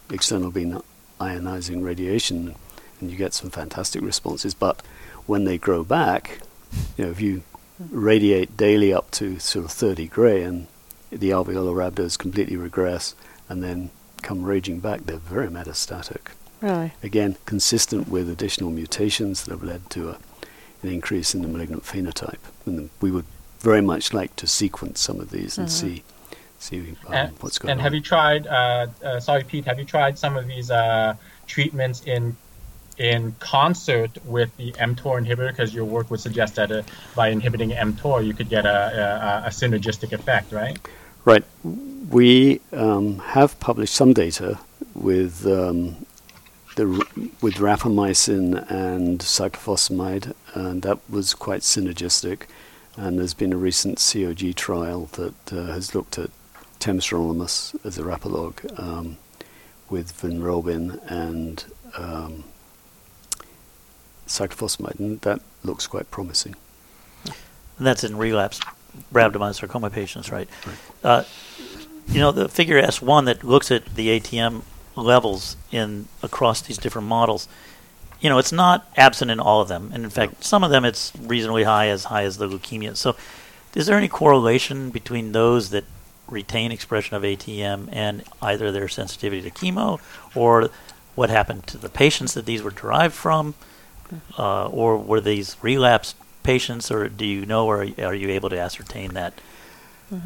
external 0.10 0.50
beam 0.50 0.82
ionizing 1.20 1.84
radiation, 1.84 2.56
and 3.02 3.12
you 3.12 3.18
get 3.18 3.34
some 3.34 3.50
fantastic 3.50 4.02
responses. 4.02 4.54
But 4.54 4.82
when 5.26 5.46
they 5.46 5.58
grow 5.58 5.84
back, 5.84 6.40
you 6.98 7.06
know, 7.06 7.12
if 7.12 7.22
you 7.22 7.44
radiate 7.90 8.56
daily 8.58 8.94
up 8.94 9.12
to 9.12 9.40
sort 9.40 9.66
of 9.66 9.72
30 9.72 10.08
gray 10.08 10.44
and 10.44 10.68
the 11.12 11.30
alveolar 11.30 11.74
rhabdos 11.76 12.18
completely 12.18 12.56
regress 12.56 13.16
and 13.50 13.64
then 13.64 13.90
come 14.22 14.44
raging 14.44 14.80
back, 14.80 15.02
they're 15.06 15.18
very 15.18 15.48
metastatic. 15.48 16.32
Really? 16.62 16.94
Again, 17.04 17.36
consistent 17.46 18.08
with 18.08 18.30
additional 18.30 18.72
mutations 18.72 19.44
that 19.44 19.52
have 19.52 19.64
led 19.64 19.90
to 19.92 20.12
a, 20.12 20.18
an 20.82 20.90
increase 20.90 21.36
in 21.36 21.42
the 21.42 21.48
malignant 21.48 21.84
phenotype. 21.84 22.38
And 22.66 22.90
we 23.02 23.12
would 23.12 23.26
very 23.60 23.82
much 23.82 24.14
like 24.14 24.36
to 24.38 24.48
sequence 24.48 25.02
some 25.02 25.20
of 25.20 25.30
these 25.30 25.58
and 25.58 25.68
Mhm. 25.68 25.72
see 25.72 26.04
see 26.60 26.96
um, 27.08 27.14
and, 27.14 27.32
what's 27.42 27.58
going 27.58 27.72
and 27.72 27.80
on. 27.80 27.80
And 27.80 27.82
have 27.82 27.94
you 27.94 28.00
tried? 28.00 28.48
Uh, 28.48 28.88
uh, 29.04 29.20
sorry, 29.20 29.44
Pete. 29.44 29.66
Have 29.66 29.80
you 29.80 29.84
tried 29.86 30.18
some 30.18 30.38
of 30.38 30.48
these 30.48 30.72
uh, 30.72 31.14
treatments 31.46 32.04
in 32.06 32.38
in 32.98 33.36
concert 33.40 34.12
with 34.26 34.56
the 34.58 34.72
mTOR 34.74 35.26
inhibitor? 35.26 35.50
Because 35.50 35.74
your 35.74 35.86
work 35.86 36.10
would 36.12 36.20
suggest 36.20 36.56
that 36.56 36.72
uh, 36.72 36.84
by 37.16 37.30
inhibiting 37.30 37.72
mTOR, 37.72 38.26
you 38.26 38.34
could 38.34 38.50
get 38.50 38.66
a, 38.66 39.44
a, 39.44 39.48
a 39.48 39.50
synergistic 39.50 40.14
effect, 40.14 40.52
right? 40.52 40.78
Right. 41.26 41.44
We 41.64 42.60
um, 42.72 43.20
have 43.20 43.60
published 43.60 43.96
some 43.96 44.14
data 44.14 44.60
with 44.94 45.46
um, 45.48 46.06
the 46.76 46.88
with 47.42 47.56
rapamycin 47.56 48.70
and 48.70 49.20
cyclophosphamide, 49.20 50.34
and 50.54 50.82
that 50.82 51.00
was 51.10 51.34
quite 51.34 51.62
synergistic. 51.62 52.44
And 52.96 53.18
there's 53.18 53.34
been 53.34 53.54
a 53.54 53.58
recent 53.58 53.98
COG 53.98 54.56
trial 54.56 55.10
that 55.14 55.54
uh, 55.54 55.74
has 55.74 55.96
looked 55.96 56.20
at 56.20 56.30
temsirolimus 56.80 57.76
as 57.86 57.98
a 57.98 58.04
rapalog 58.04 58.80
um, 58.80 59.18
with 59.90 60.14
vinrobin 60.22 61.00
and 61.10 61.66
um, 61.98 62.44
cyclophosphamide, 64.34 65.00
and 65.00 65.22
that 65.22 65.42
looks 65.64 65.88
quite 65.88 66.10
promising. 66.12 66.56
and 67.78 67.88
that's 67.88 68.04
in 68.04 68.18
relapsed 68.18 68.64
rhabdomyosarcoma 69.12 69.92
patients, 69.92 70.32
right? 70.32 70.48
Right. 70.66 70.78
Uh, 71.04 71.24
you 72.08 72.20
know, 72.20 72.32
the 72.32 72.50
figure 72.50 72.82
S1 72.82 73.26
that 73.26 73.44
looks 73.44 73.72
at 73.72 73.96
the 73.96 74.20
ATM 74.20 74.64
levels 74.96 75.58
in 75.72 76.08
across 76.22 76.62
these 76.62 76.78
different 76.78 77.08
models, 77.08 77.48
you 78.20 78.30
know, 78.30 78.38
it's 78.38 78.52
not 78.52 78.88
absent 78.96 79.32
in 79.32 79.40
all 79.40 79.62
of 79.62 79.68
them. 79.68 79.92
And 79.94 80.04
in 80.04 80.10
fact, 80.10 80.44
some 80.44 80.64
of 80.64 80.72
them 80.72 80.86
it's 80.86 81.12
reasonably 81.20 81.64
high, 81.64 81.88
as 81.88 82.06
high 82.06 82.24
as 82.24 82.38
the 82.38 82.48
leukemia. 82.48 82.96
So, 82.96 83.16
is 83.76 83.88
there 83.88 83.98
any 83.98 84.08
correlation 84.08 84.92
between 84.92 85.32
those 85.32 85.72
that 85.72 85.86
retain 86.28 86.72
expression 86.72 87.16
of 87.16 87.24
ATM 87.24 87.90
and 87.92 88.24
either 88.42 88.72
their 88.72 88.88
sensitivity 88.88 89.42
to 89.42 89.50
chemo 89.50 90.00
or 90.36 90.70
what 91.16 91.30
happened 91.30 91.68
to 91.68 91.78
the 91.78 91.90
patients 91.90 92.34
that 92.34 92.46
these 92.46 92.62
were 92.62 92.72
derived 92.72 93.14
from? 93.14 93.56
Uh, 94.38 94.68
or 94.68 94.98
were 94.98 95.22
these 95.22 95.56
relapsed 95.62 96.16
patients, 96.44 96.92
or 96.92 97.10
do 97.10 97.26
you 97.26 97.46
know, 97.46 97.66
or 97.66 97.88
are 98.00 98.14
you 98.14 98.30
able 98.30 98.50
to 98.50 98.60
ascertain 98.60 99.14
that? 99.14 99.34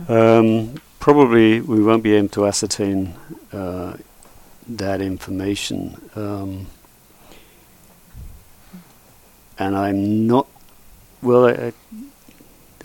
Um, 0.09 0.81
probably 0.99 1.61
we 1.61 1.81
won't 1.81 2.03
be 2.03 2.13
able 2.15 2.29
to 2.29 2.47
ascertain 2.47 3.13
uh, 3.53 3.95
that 4.67 5.01
information. 5.01 5.97
Um, 6.15 6.67
and 9.59 9.75
I'm 9.75 10.27
not, 10.27 10.47
well, 11.21 11.47
I, 11.47 11.51
I, 11.51 11.73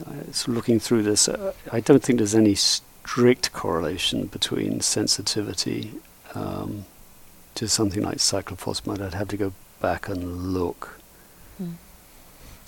I 0.07 0.15
looking 0.47 0.79
through 0.79 1.03
this, 1.03 1.29
uh, 1.29 1.53
I 1.73 1.81
don't 1.81 2.03
think 2.03 2.19
there's 2.19 2.35
any 2.35 2.55
strict 2.55 3.53
correlation 3.53 4.27
between 4.27 4.81
sensitivity 4.81 5.93
um, 6.35 6.85
to 7.55 7.69
something 7.69 8.03
like 8.03 8.19
cyclophosphamide. 8.19 9.03
I'd 9.03 9.15
have 9.15 9.29
to 9.29 9.37
go 9.37 9.53
back 9.83 10.09
and 10.09 10.55
look. 10.55 10.99
Hmm. 11.59 11.73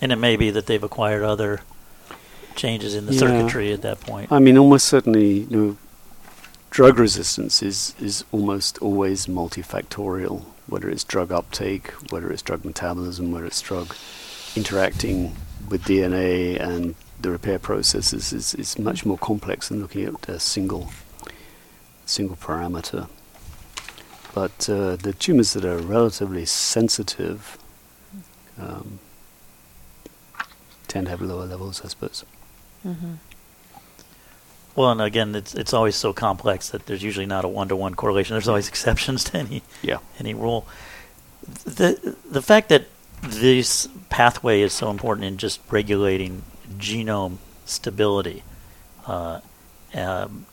And 0.03 0.13
it 0.13 0.17
may 0.17 0.37
be 0.37 0.51
that 0.51 0.67
they've 0.67 0.83
acquired 0.83 1.23
other 1.23 1.61
changes 2.57 2.95
in 2.95 3.07
the 3.07 3.13
Yeah. 3.15 3.21
circuitry 3.21 3.73
at 3.73 3.81
that 3.83 4.01
point. 4.01 4.31
I 4.31 4.39
mean, 4.39 4.59
almost 4.59 4.87
certainly, 4.87 5.47
you 5.51 5.57
know, 5.57 5.77
drug 6.71 6.99
resistance 6.99 7.63
is, 7.63 7.95
is 8.01 8.25
almost 8.33 8.79
always 8.79 9.27
multifactorial, 9.27 10.43
whether 10.67 10.91
it's 10.91 11.05
drug 11.05 11.33
uptake, 11.33 11.93
whether 12.11 12.31
it's 12.31 12.43
drug 12.43 12.65
metabolism, 12.65 13.33
whether 13.33 13.47
it's 13.47 13.63
drug 13.63 13.95
interacting 14.57 15.35
with 15.69 15.85
DNA 15.85 16.61
and 16.61 16.95
the 17.21 17.31
repair 17.31 17.59
processes 17.59 18.33
is, 18.33 18.55
is 18.55 18.79
much 18.79 19.07
more 19.07 19.17
complex 19.17 19.69
than 19.69 19.81
looking 19.81 20.05
at 20.05 20.29
a 20.29 20.39
single 20.39 20.91
single 22.07 22.37
parameter. 22.37 23.09
But 24.35 24.69
uh, 24.69 24.97
the 24.97 25.15
tumors 25.17 25.53
that 25.53 25.65
are 25.65 25.79
relatively 25.79 26.45
sensitive 26.45 27.57
um, 28.61 28.99
tend 30.89 31.07
to 31.07 31.11
have 31.11 31.21
lower 31.23 31.45
levels, 31.47 31.83
I 31.85 31.89
suppose. 31.89 32.25
Mm-hmm. 32.85 33.15
Well, 34.75 34.91
and 34.91 35.01
again, 35.01 35.35
it's 35.37 35.55
it's 35.55 35.73
always 35.73 35.95
so 35.95 36.13
complex 36.13 36.71
that 36.71 36.87
there's 36.87 37.03
usually 37.03 37.27
not 37.27 37.45
a 37.45 37.49
one 37.49 37.69
to 37.69 37.77
one 37.77 37.95
correlation. 37.95 38.35
There's 38.35 38.49
always 38.49 38.69
exceptions 38.75 39.23
to 39.25 39.39
any 39.39 39.63
Yeah. 39.83 39.99
any 40.19 40.35
rule. 40.35 40.67
The 41.65 42.17
the 42.29 42.43
fact 42.43 42.69
that 42.71 42.87
this 43.23 43.89
pathway 44.11 44.61
is 44.63 44.73
so 44.73 44.91
important 44.91 45.27
in 45.27 45.37
just 45.37 45.61
regulating 45.71 46.43
genome 46.77 47.39
stability. 47.65 48.43
Uh, 49.07 49.41
um, 49.95 50.47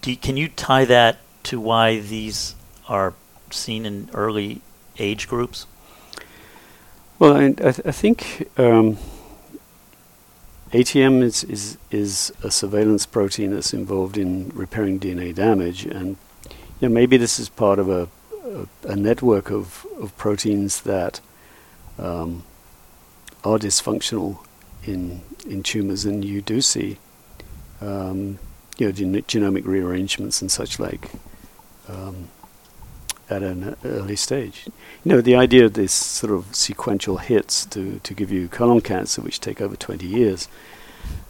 do, 0.00 0.16
can 0.16 0.36
you 0.36 0.48
tie 0.48 0.84
that 0.84 1.18
to 1.44 1.60
why 1.60 2.00
these 2.00 2.54
are 2.88 3.14
seen 3.50 3.86
in 3.86 4.10
early 4.12 4.60
age 4.98 5.28
groups? 5.28 5.66
Well, 7.18 7.36
I, 7.36 7.44
I, 7.46 7.50
th- 7.52 7.80
I 7.84 7.92
think 7.92 8.48
um, 8.58 8.98
ATM 10.72 11.22
is, 11.22 11.44
is 11.44 11.78
is 11.90 12.32
a 12.42 12.50
surveillance 12.50 13.06
protein 13.06 13.52
that's 13.52 13.72
involved 13.72 14.18
in 14.18 14.50
repairing 14.54 14.98
DNA 14.98 15.34
damage, 15.34 15.86
and 15.86 16.16
you 16.80 16.88
know, 16.88 16.94
maybe 16.94 17.16
this 17.16 17.38
is 17.38 17.48
part 17.48 17.78
of 17.78 17.88
a 17.88 18.08
a, 18.44 18.66
a 18.88 18.96
network 18.96 19.50
of, 19.50 19.86
of 19.98 20.16
proteins 20.16 20.82
that 20.82 21.20
um, 21.98 22.44
are 23.44 23.58
dysfunctional 23.58 24.38
in 24.84 25.22
in 25.48 25.62
tumors, 25.62 26.04
and 26.04 26.24
you 26.24 26.40
do 26.42 26.60
see 26.60 26.98
um, 27.80 28.38
you 28.78 28.86
know 28.86 28.92
gen- 28.92 29.22
genomic 29.22 29.64
rearrangements 29.64 30.40
and 30.42 30.50
such 30.50 30.78
like. 30.78 31.10
Um, 31.88 32.28
at 33.30 33.42
an 33.42 33.76
early 33.84 34.16
stage. 34.16 34.66
You 34.66 35.12
know, 35.12 35.20
the 35.20 35.34
idea 35.34 35.64
of 35.64 35.74
this 35.74 35.92
sort 35.92 36.32
of 36.32 36.54
sequential 36.54 37.18
hits 37.18 37.64
to, 37.66 37.98
to 38.00 38.14
give 38.14 38.30
you 38.30 38.48
colon 38.48 38.80
cancer, 38.80 39.22
which 39.22 39.40
take 39.40 39.60
over 39.60 39.76
20 39.76 40.06
years, 40.06 40.48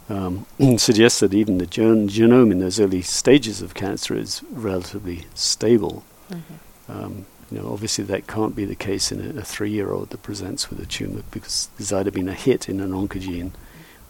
um, 0.09 0.45
suggests 0.77 1.19
that 1.21 1.33
even 1.33 1.57
the 1.57 1.65
gen- 1.65 2.09
genome 2.09 2.51
in 2.51 2.59
those 2.59 2.79
early 2.79 3.01
stages 3.01 3.61
of 3.61 3.73
cancer 3.73 4.15
is 4.15 4.43
relatively 4.51 5.25
stable. 5.33 6.03
Mm-hmm. 6.29 6.91
Um, 6.91 7.25
you 7.51 7.59
know, 7.59 7.71
obviously 7.71 8.03
that 8.05 8.27
can't 8.27 8.55
be 8.55 8.65
the 8.65 8.75
case 8.75 9.11
in 9.11 9.37
a, 9.37 9.39
a 9.39 9.43
three-year-old 9.43 10.09
that 10.09 10.23
presents 10.23 10.69
with 10.69 10.79
a 10.79 10.85
tumor 10.85 11.21
because 11.31 11.69
there's 11.77 11.93
either 11.93 12.11
been 12.11 12.29
a 12.29 12.33
hit 12.33 12.67
in 12.67 12.79
an 12.79 12.91
oncogene, 12.91 13.51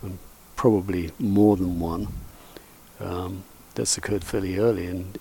and 0.02 0.18
probably 0.56 1.12
more 1.20 1.56
than 1.58 1.80
one, 1.80 2.08
um, 3.00 3.44
that's 3.76 3.98
occurred 3.98 4.24
fairly 4.24 4.58
early, 4.58 4.88
and 4.88 5.18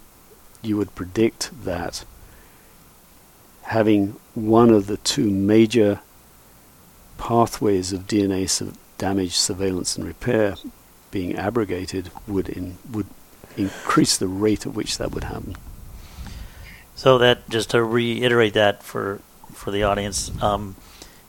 you 0.65 0.77
would 0.77 0.95
predict 0.95 1.51
that 1.65 2.05
having 3.65 4.17
one 4.35 4.71
of 4.71 4.87
the 4.87 4.97
two 4.99 5.31
major 5.31 6.01
pathways 7.19 7.93
of 7.93 8.07
DNA 8.07 8.49
su- 8.49 8.73
damage, 8.99 9.37
surveillance, 9.37 9.97
and 9.97 10.07
repair 10.07 10.57
being 11.11 11.37
abrogated 11.37 12.11
would 12.27 12.49
in, 12.49 12.79
would 12.91 13.07
increase 13.57 14.17
the 14.17 14.29
rate 14.29 14.67
at 14.67 14.75
which 14.75 14.99
that 14.99 15.13
would 15.13 15.25
happen. 15.25 15.57
So 16.97 17.19
that 17.19 17.49
just 17.49 17.71
to 17.71 17.83
reiterate 17.83 18.55
that 18.55 18.83
for 18.83 19.21
for 19.53 19.71
the 19.71 19.83
audience, 19.83 20.31
um, 20.43 20.77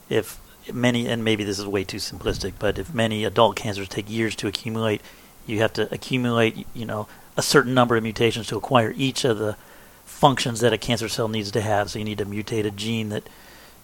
if 0.08 0.40
many 0.72 1.06
and 1.06 1.24
maybe 1.24 1.44
this 1.44 1.58
is 1.58 1.66
way 1.66 1.84
too 1.84 1.98
simplistic, 1.98 2.54
but 2.58 2.78
if 2.78 2.92
many 2.92 3.24
adult 3.24 3.56
cancers 3.56 3.88
take 3.88 4.10
years 4.10 4.34
to 4.36 4.48
accumulate, 4.48 5.00
you 5.46 5.58
have 5.60 5.72
to 5.74 5.92
accumulate 5.92 6.66
you 6.74 6.84
know 6.84 7.08
a 7.36 7.42
certain 7.42 7.74
number 7.74 7.96
of 7.96 8.02
mutations 8.02 8.46
to 8.48 8.56
acquire 8.56 8.92
each 8.96 9.24
of 9.24 9.38
the 9.38 9.56
functions 10.04 10.60
that 10.60 10.72
a 10.72 10.78
cancer 10.78 11.08
cell 11.08 11.28
needs 11.28 11.50
to 11.50 11.60
have. 11.60 11.90
So 11.90 11.98
you 11.98 12.04
need 12.04 12.18
to 12.18 12.26
mutate 12.26 12.64
a 12.64 12.70
gene 12.70 13.10
that 13.10 13.28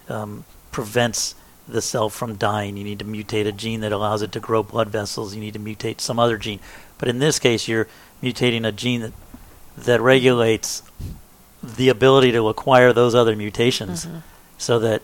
um, 0.09 0.45
prevents 0.71 1.35
the 1.67 1.81
cell 1.81 2.09
from 2.09 2.35
dying. 2.35 2.75
You 2.77 2.83
need 2.83 2.99
to 2.99 3.05
mutate 3.05 3.47
a 3.47 3.51
gene 3.51 3.81
that 3.81 3.91
allows 3.91 4.21
it 4.21 4.31
to 4.33 4.39
grow 4.39 4.63
blood 4.63 4.89
vessels. 4.89 5.33
You 5.35 5.41
need 5.41 5.53
to 5.53 5.59
mutate 5.59 6.01
some 6.01 6.19
other 6.19 6.37
gene. 6.37 6.59
But 6.97 7.07
in 7.09 7.19
this 7.19 7.39
case, 7.39 7.67
you're 7.67 7.87
mutating 8.21 8.65
a 8.65 8.71
gene 8.71 9.01
that 9.01 9.13
that 9.75 10.01
regulates 10.01 10.83
the 11.63 11.89
ability 11.89 12.31
to 12.31 12.47
acquire 12.47 12.93
those 12.93 13.15
other 13.15 13.35
mutations 13.35 14.05
Mm-hmm. 14.05 14.17
so 14.57 14.79
that 14.79 15.01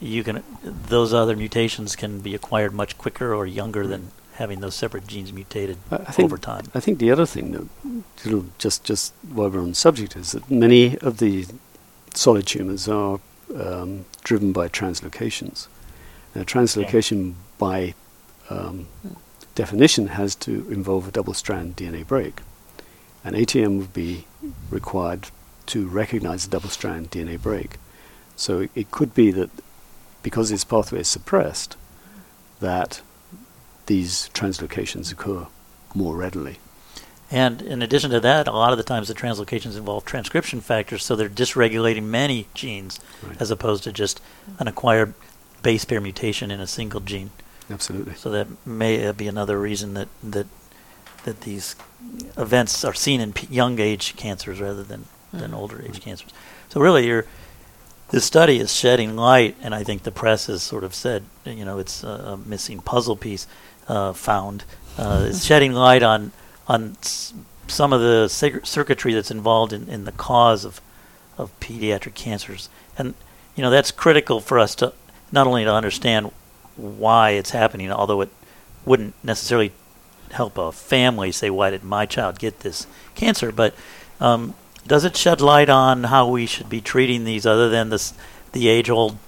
you 0.00 0.22
can 0.24 0.42
those 0.62 1.12
other 1.12 1.36
mutations 1.36 1.96
can 1.96 2.20
be 2.20 2.34
acquired 2.34 2.72
much 2.72 2.96
quicker 2.96 3.34
or 3.34 3.46
younger 3.46 3.86
than 3.86 4.10
having 4.36 4.60
those 4.60 4.74
separate 4.74 5.06
genes 5.06 5.32
mutated 5.32 5.78
I 5.90 6.14
over 6.18 6.38
time. 6.38 6.66
I 6.74 6.80
think 6.80 6.98
the 6.98 7.10
other 7.10 7.26
thing 7.26 7.52
that 7.52 7.68
sort 8.20 8.34
of 8.34 8.58
just 8.58 8.84
just 8.84 9.12
while 9.28 9.50
we're 9.50 9.60
on 9.60 9.70
the 9.70 9.74
subject 9.74 10.16
is 10.16 10.32
that 10.32 10.50
many 10.50 10.96
of 10.98 11.18
the 11.18 11.46
solid 12.14 12.46
tumors 12.46 12.88
are 12.88 13.20
um, 13.54 14.04
driven 14.24 14.52
by 14.52 14.68
translocations. 14.68 15.68
Now, 16.34 16.42
translocation 16.42 17.34
by 17.58 17.94
um, 18.50 18.88
definition 19.54 20.08
has 20.08 20.34
to 20.36 20.70
involve 20.70 21.08
a 21.08 21.10
double-strand 21.10 21.76
DNA 21.76 22.06
break, 22.06 22.40
and 23.24 23.34
ATM 23.34 23.78
would 23.78 23.92
be 23.92 24.26
required 24.70 25.28
to 25.66 25.86
recognize 25.86 26.46
a 26.46 26.50
double-strand 26.50 27.10
DNA 27.10 27.40
break. 27.40 27.76
So 28.36 28.60
it, 28.60 28.70
it 28.74 28.90
could 28.90 29.14
be 29.14 29.30
that 29.32 29.50
because 30.22 30.50
this 30.50 30.64
pathway 30.64 31.00
is 31.00 31.08
suppressed, 31.08 31.76
that 32.60 33.00
these 33.86 34.30
translocations 34.34 35.12
occur 35.12 35.46
more 35.94 36.16
readily. 36.16 36.58
And 37.30 37.60
in 37.62 37.82
addition 37.82 38.10
to 38.12 38.20
that, 38.20 38.46
a 38.46 38.52
lot 38.52 38.70
of 38.72 38.78
the 38.78 38.84
times 38.84 39.08
the 39.08 39.14
translocations 39.14 39.76
involve 39.76 40.04
transcription 40.04 40.60
factors, 40.60 41.04
so 41.04 41.16
they're 41.16 41.28
dysregulating 41.28 42.04
many 42.04 42.46
genes 42.54 43.00
Right. 43.22 43.40
as 43.40 43.50
opposed 43.50 43.82
to 43.84 43.92
just 43.92 44.20
an 44.60 44.68
acquired 44.68 45.14
base 45.62 45.84
pair 45.84 46.00
mutation 46.00 46.50
in 46.52 46.60
a 46.60 46.66
single 46.68 47.00
gene. 47.00 47.30
Absolutely. 47.68 48.14
So 48.14 48.30
that 48.30 48.46
may 48.64 49.04
uh, 49.08 49.12
be 49.12 49.26
another 49.26 49.58
reason 49.58 49.94
that 49.94 50.08
that 50.22 50.46
that 51.24 51.40
these 51.40 51.74
events 52.36 52.84
are 52.84 52.94
seen 52.94 53.20
in 53.20 53.32
p- 53.32 53.48
young 53.50 53.80
age 53.80 54.14
cancers 54.14 54.60
rather 54.60 54.84
than 54.84 55.06
than 55.32 55.50
Mhm. 55.50 55.56
older 55.56 55.82
age 55.84 56.00
cancers. 56.00 56.30
So 56.68 56.80
really, 56.80 57.06
you're 57.06 57.26
this 58.10 58.24
study 58.24 58.60
is 58.60 58.72
shedding 58.72 59.16
light, 59.16 59.56
and 59.60 59.74
I 59.74 59.82
think 59.82 60.04
the 60.04 60.12
press 60.12 60.46
has 60.46 60.62
sort 60.62 60.84
of 60.84 60.94
said, 60.94 61.24
you 61.44 61.64
know, 61.64 61.80
it's 61.80 62.04
a, 62.04 62.08
a 62.08 62.36
missing 62.36 62.78
puzzle 62.78 63.16
piece 63.16 63.48
uh, 63.88 64.12
found. 64.12 64.64
Uh, 64.98 65.26
it's 65.28 65.44
shedding 65.44 65.72
light 65.72 66.02
on 66.02 66.32
on 66.68 66.96
some 67.68 67.92
of 67.92 68.00
the 68.00 68.28
cir- 68.28 68.64
circuitry 68.64 69.14
that's 69.14 69.30
involved 69.30 69.72
in, 69.72 69.88
in 69.88 70.04
the 70.04 70.12
cause 70.12 70.64
of 70.64 70.80
of 71.38 71.58
pediatric 71.60 72.14
cancers, 72.14 72.68
and 72.96 73.14
you 73.54 73.62
know 73.62 73.70
that's 73.70 73.90
critical 73.90 74.40
for 74.40 74.58
us 74.58 74.74
to 74.76 74.92
not 75.32 75.46
only 75.46 75.64
to 75.64 75.72
understand 75.72 76.30
why 76.76 77.30
it's 77.30 77.50
happening, 77.50 77.90
although 77.90 78.20
it 78.20 78.30
wouldn't 78.84 79.14
necessarily 79.24 79.72
help 80.32 80.58
a 80.58 80.72
family 80.72 81.32
say, 81.32 81.50
why 81.50 81.70
did 81.70 81.82
my 81.82 82.06
child 82.06 82.38
get 82.38 82.60
this 82.60 82.86
cancer? 83.14 83.50
But 83.52 83.74
um, 84.20 84.54
does 84.86 85.04
it 85.04 85.16
shed 85.16 85.40
light 85.40 85.68
on 85.68 86.04
how 86.04 86.28
we 86.28 86.46
should 86.46 86.68
be 86.68 86.80
treating 86.80 87.24
these 87.24 87.46
other 87.46 87.68
than 87.68 87.90
this, 87.90 88.14
the 88.52 88.68
age 88.68 88.90
old 88.90 89.18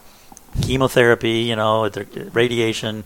chemotherapy, 0.62 1.40
you 1.40 1.56
know, 1.56 1.90
radiation, 2.32 3.04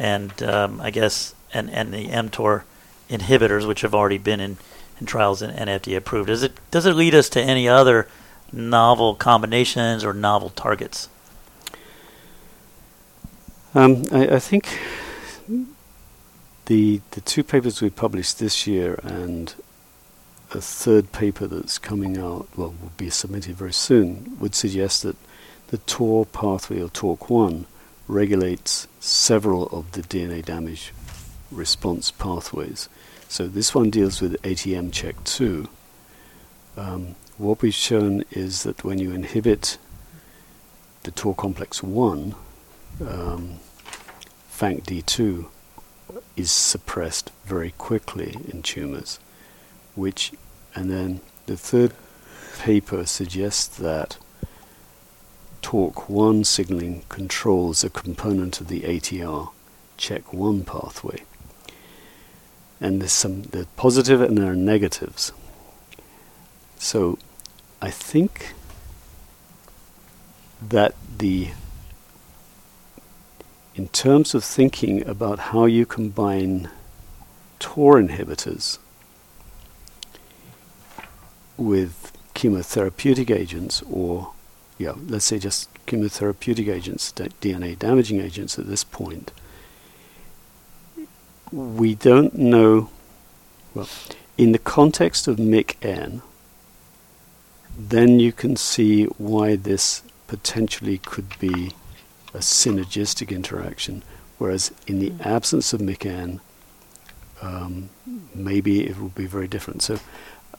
and 0.00 0.42
um, 0.42 0.80
I 0.80 0.90
guess, 0.90 1.34
and, 1.52 1.70
and 1.70 1.92
the 1.92 2.06
mTOR 2.06 2.62
inhibitors, 3.10 3.68
which 3.68 3.82
have 3.82 3.94
already 3.94 4.16
been 4.16 4.40
in, 4.40 4.56
in 4.98 5.04
trials 5.06 5.42
and, 5.42 5.52
and 5.56 5.68
FDA 5.68 5.98
approved? 5.98 6.28
Does 6.28 6.42
it, 6.42 6.58
does 6.70 6.86
it 6.86 6.94
lead 6.94 7.14
us 7.14 7.28
to 7.28 7.40
any 7.40 7.68
other 7.68 8.08
novel 8.50 9.14
combinations 9.14 10.02
or 10.02 10.14
novel 10.14 10.48
targets? 10.48 11.10
Um, 13.74 14.04
I, 14.10 14.26
I 14.26 14.38
think 14.38 14.80
the 16.64 17.02
the 17.12 17.20
two 17.20 17.44
papers 17.44 17.80
we 17.80 17.90
published 17.90 18.38
this 18.40 18.66
year 18.66 18.98
and 19.04 19.54
a 20.52 20.60
third 20.60 21.12
paper 21.12 21.46
that's 21.46 21.78
coming 21.78 22.18
out, 22.18 22.48
well, 22.56 22.74
will 22.82 22.92
be 22.96 23.10
submitted 23.10 23.54
very 23.54 23.72
soon, 23.72 24.36
would 24.40 24.54
suggest 24.54 25.04
that 25.04 25.16
the 25.68 25.78
TOR 25.78 26.26
pathway 26.26 26.80
or 26.80 26.88
TORC1 26.88 27.66
regulates 28.10 28.88
several 28.98 29.66
of 29.68 29.92
the 29.92 30.02
DNA 30.02 30.44
damage 30.44 30.92
response 31.50 32.10
pathways. 32.10 32.88
So 33.28 33.46
this 33.46 33.74
one 33.74 33.90
deals 33.90 34.20
with 34.20 34.40
ATM 34.42 34.92
check 34.92 35.22
2. 35.24 35.68
Um, 36.76 37.14
what 37.38 37.62
we've 37.62 37.72
shown 37.74 38.24
is 38.30 38.64
that 38.64 38.84
when 38.84 38.98
you 38.98 39.12
inhibit 39.12 39.78
the 41.04 41.10
TOR 41.10 41.34
complex 41.34 41.82
1, 41.82 42.34
um, 43.06 43.60
FANCD2 44.52 45.46
is 46.36 46.50
suppressed 46.50 47.30
very 47.44 47.70
quickly 47.78 48.36
in 48.48 48.62
tumors, 48.62 49.18
which, 49.94 50.32
and 50.74 50.90
then 50.90 51.20
the 51.46 51.56
third 51.56 51.92
paper 52.58 53.06
suggests 53.06 53.78
that 53.78 54.18
TORC1 55.62 56.46
signaling 56.46 57.04
controls 57.08 57.84
a 57.84 57.90
component 57.90 58.60
of 58.60 58.68
the 58.68 58.80
ATR 58.82 59.50
check 59.96 60.32
1 60.32 60.64
pathway. 60.64 61.22
And 62.80 63.00
there's 63.00 63.12
some 63.12 63.42
the 63.42 63.66
positive 63.76 64.22
and 64.22 64.38
there 64.38 64.52
are 64.52 64.56
negatives. 64.56 65.32
So 66.78 67.18
I 67.82 67.90
think 67.90 68.54
that 70.62 70.94
the 71.18 71.50
in 73.74 73.88
terms 73.88 74.34
of 74.34 74.42
thinking 74.44 75.06
about 75.06 75.38
how 75.38 75.66
you 75.66 75.86
combine 75.86 76.70
TOR 77.58 78.00
inhibitors 78.00 78.78
with 81.56 82.12
chemotherapeutic 82.34 83.30
agents 83.30 83.82
or 83.82 84.32
yeah, 84.80 84.94
let's 85.08 85.26
say 85.26 85.38
just 85.38 85.68
chemotherapeutic 85.84 86.72
agents, 86.72 87.12
DNA 87.12 87.78
damaging 87.78 88.18
agents 88.18 88.58
at 88.58 88.66
this 88.66 88.82
point, 88.82 89.30
we 91.52 91.94
don't 91.94 92.34
know. 92.34 92.88
Well, 93.74 93.88
in 94.38 94.52
the 94.52 94.58
context 94.58 95.28
of 95.28 95.36
MYC-N, 95.36 96.22
then 97.78 98.20
you 98.20 98.32
can 98.32 98.56
see 98.56 99.04
why 99.04 99.54
this 99.54 100.02
potentially 100.26 100.96
could 100.96 101.38
be 101.38 101.72
a 102.32 102.38
synergistic 102.38 103.28
interaction, 103.28 104.02
whereas 104.38 104.72
in 104.86 104.98
the 104.98 105.10
mm. 105.10 105.26
absence 105.26 105.74
of 105.74 105.82
MYC-N, 105.82 106.40
um, 107.42 107.90
maybe 108.34 108.86
it 108.86 108.98
will 108.98 109.10
be 109.10 109.26
very 109.26 109.46
different. 109.46 109.82
So 109.82 109.98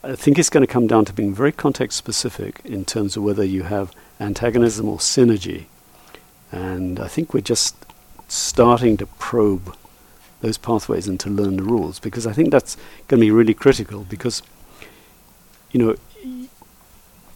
I 0.04 0.16
think 0.16 0.36
it's 0.36 0.50
going 0.50 0.66
to 0.66 0.72
come 0.72 0.88
down 0.88 1.04
to 1.04 1.12
being 1.12 1.32
very 1.32 1.52
context 1.52 1.96
specific 1.96 2.60
in 2.64 2.84
terms 2.84 3.16
of 3.16 3.22
whether 3.22 3.44
you 3.44 3.62
have 3.64 3.92
antagonism 4.22 4.88
or 4.88 4.98
synergy. 4.98 5.66
And 6.50 7.00
I 7.00 7.08
think 7.08 7.34
we're 7.34 7.40
just 7.40 7.74
starting 8.28 8.96
to 8.98 9.06
probe 9.06 9.76
those 10.40 10.58
pathways 10.58 11.06
and 11.06 11.18
to 11.20 11.30
learn 11.30 11.56
the 11.56 11.62
rules 11.62 11.98
because 11.98 12.26
I 12.26 12.32
think 12.32 12.50
that's 12.50 12.76
going 13.08 13.20
to 13.20 13.26
be 13.26 13.30
really 13.30 13.54
critical 13.54 14.04
because, 14.04 14.42
you 15.70 15.80
know, 15.80 15.96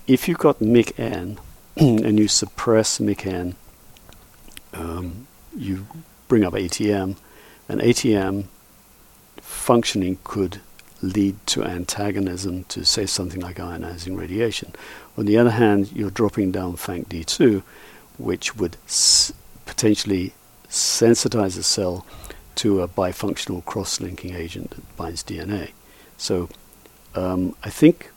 if 0.06 0.28
you've 0.28 0.38
got 0.38 0.58
MYC-N 0.60 1.38
and 1.76 2.18
you 2.18 2.28
suppress 2.28 2.98
MYC-N, 2.98 3.54
um, 4.72 5.26
you 5.56 5.86
bring 6.28 6.44
up 6.44 6.52
ATM, 6.52 7.16
and 7.68 7.80
ATM 7.80 8.44
functioning 9.40 10.18
could 10.22 10.60
lead 11.02 11.34
to 11.46 11.64
antagonism 11.64 12.64
to, 12.64 12.84
say, 12.84 13.06
something 13.06 13.40
like 13.40 13.56
ionizing 13.56 14.18
radiation. 14.18 14.74
On 15.16 15.24
the 15.26 15.36
other 15.38 15.50
hand, 15.50 15.92
you're 15.92 16.10
dropping 16.10 16.52
down 16.52 16.76
FANCD2, 16.76 17.62
which 18.18 18.56
would 18.56 18.76
s- 18.86 19.32
potentially 19.64 20.34
sensitize 20.68 21.56
a 21.58 21.62
cell 21.62 22.04
to 22.56 22.82
a 22.82 22.88
bifunctional 22.88 23.64
cross 23.64 24.00
linking 24.00 24.34
agent 24.34 24.70
that 24.70 24.96
binds 24.96 25.22
DNA. 25.22 25.70
So 26.16 26.48
um, 27.14 27.54
I 27.62 27.70
think 27.70 28.10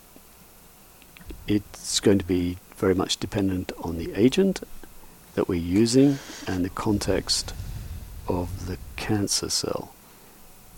it's 1.47 1.99
going 1.99 2.19
to 2.19 2.25
be 2.25 2.57
very 2.77 2.95
much 2.95 3.17
dependent 3.17 3.71
on 3.83 3.97
the 3.97 4.13
agent 4.13 4.61
that 5.35 5.47
we're 5.47 5.59
using 5.59 6.19
and 6.47 6.63
the 6.63 6.69
context 6.69 7.53
of 8.27 8.67
the 8.67 8.77
cancer 8.95 9.49
cell. 9.49 9.93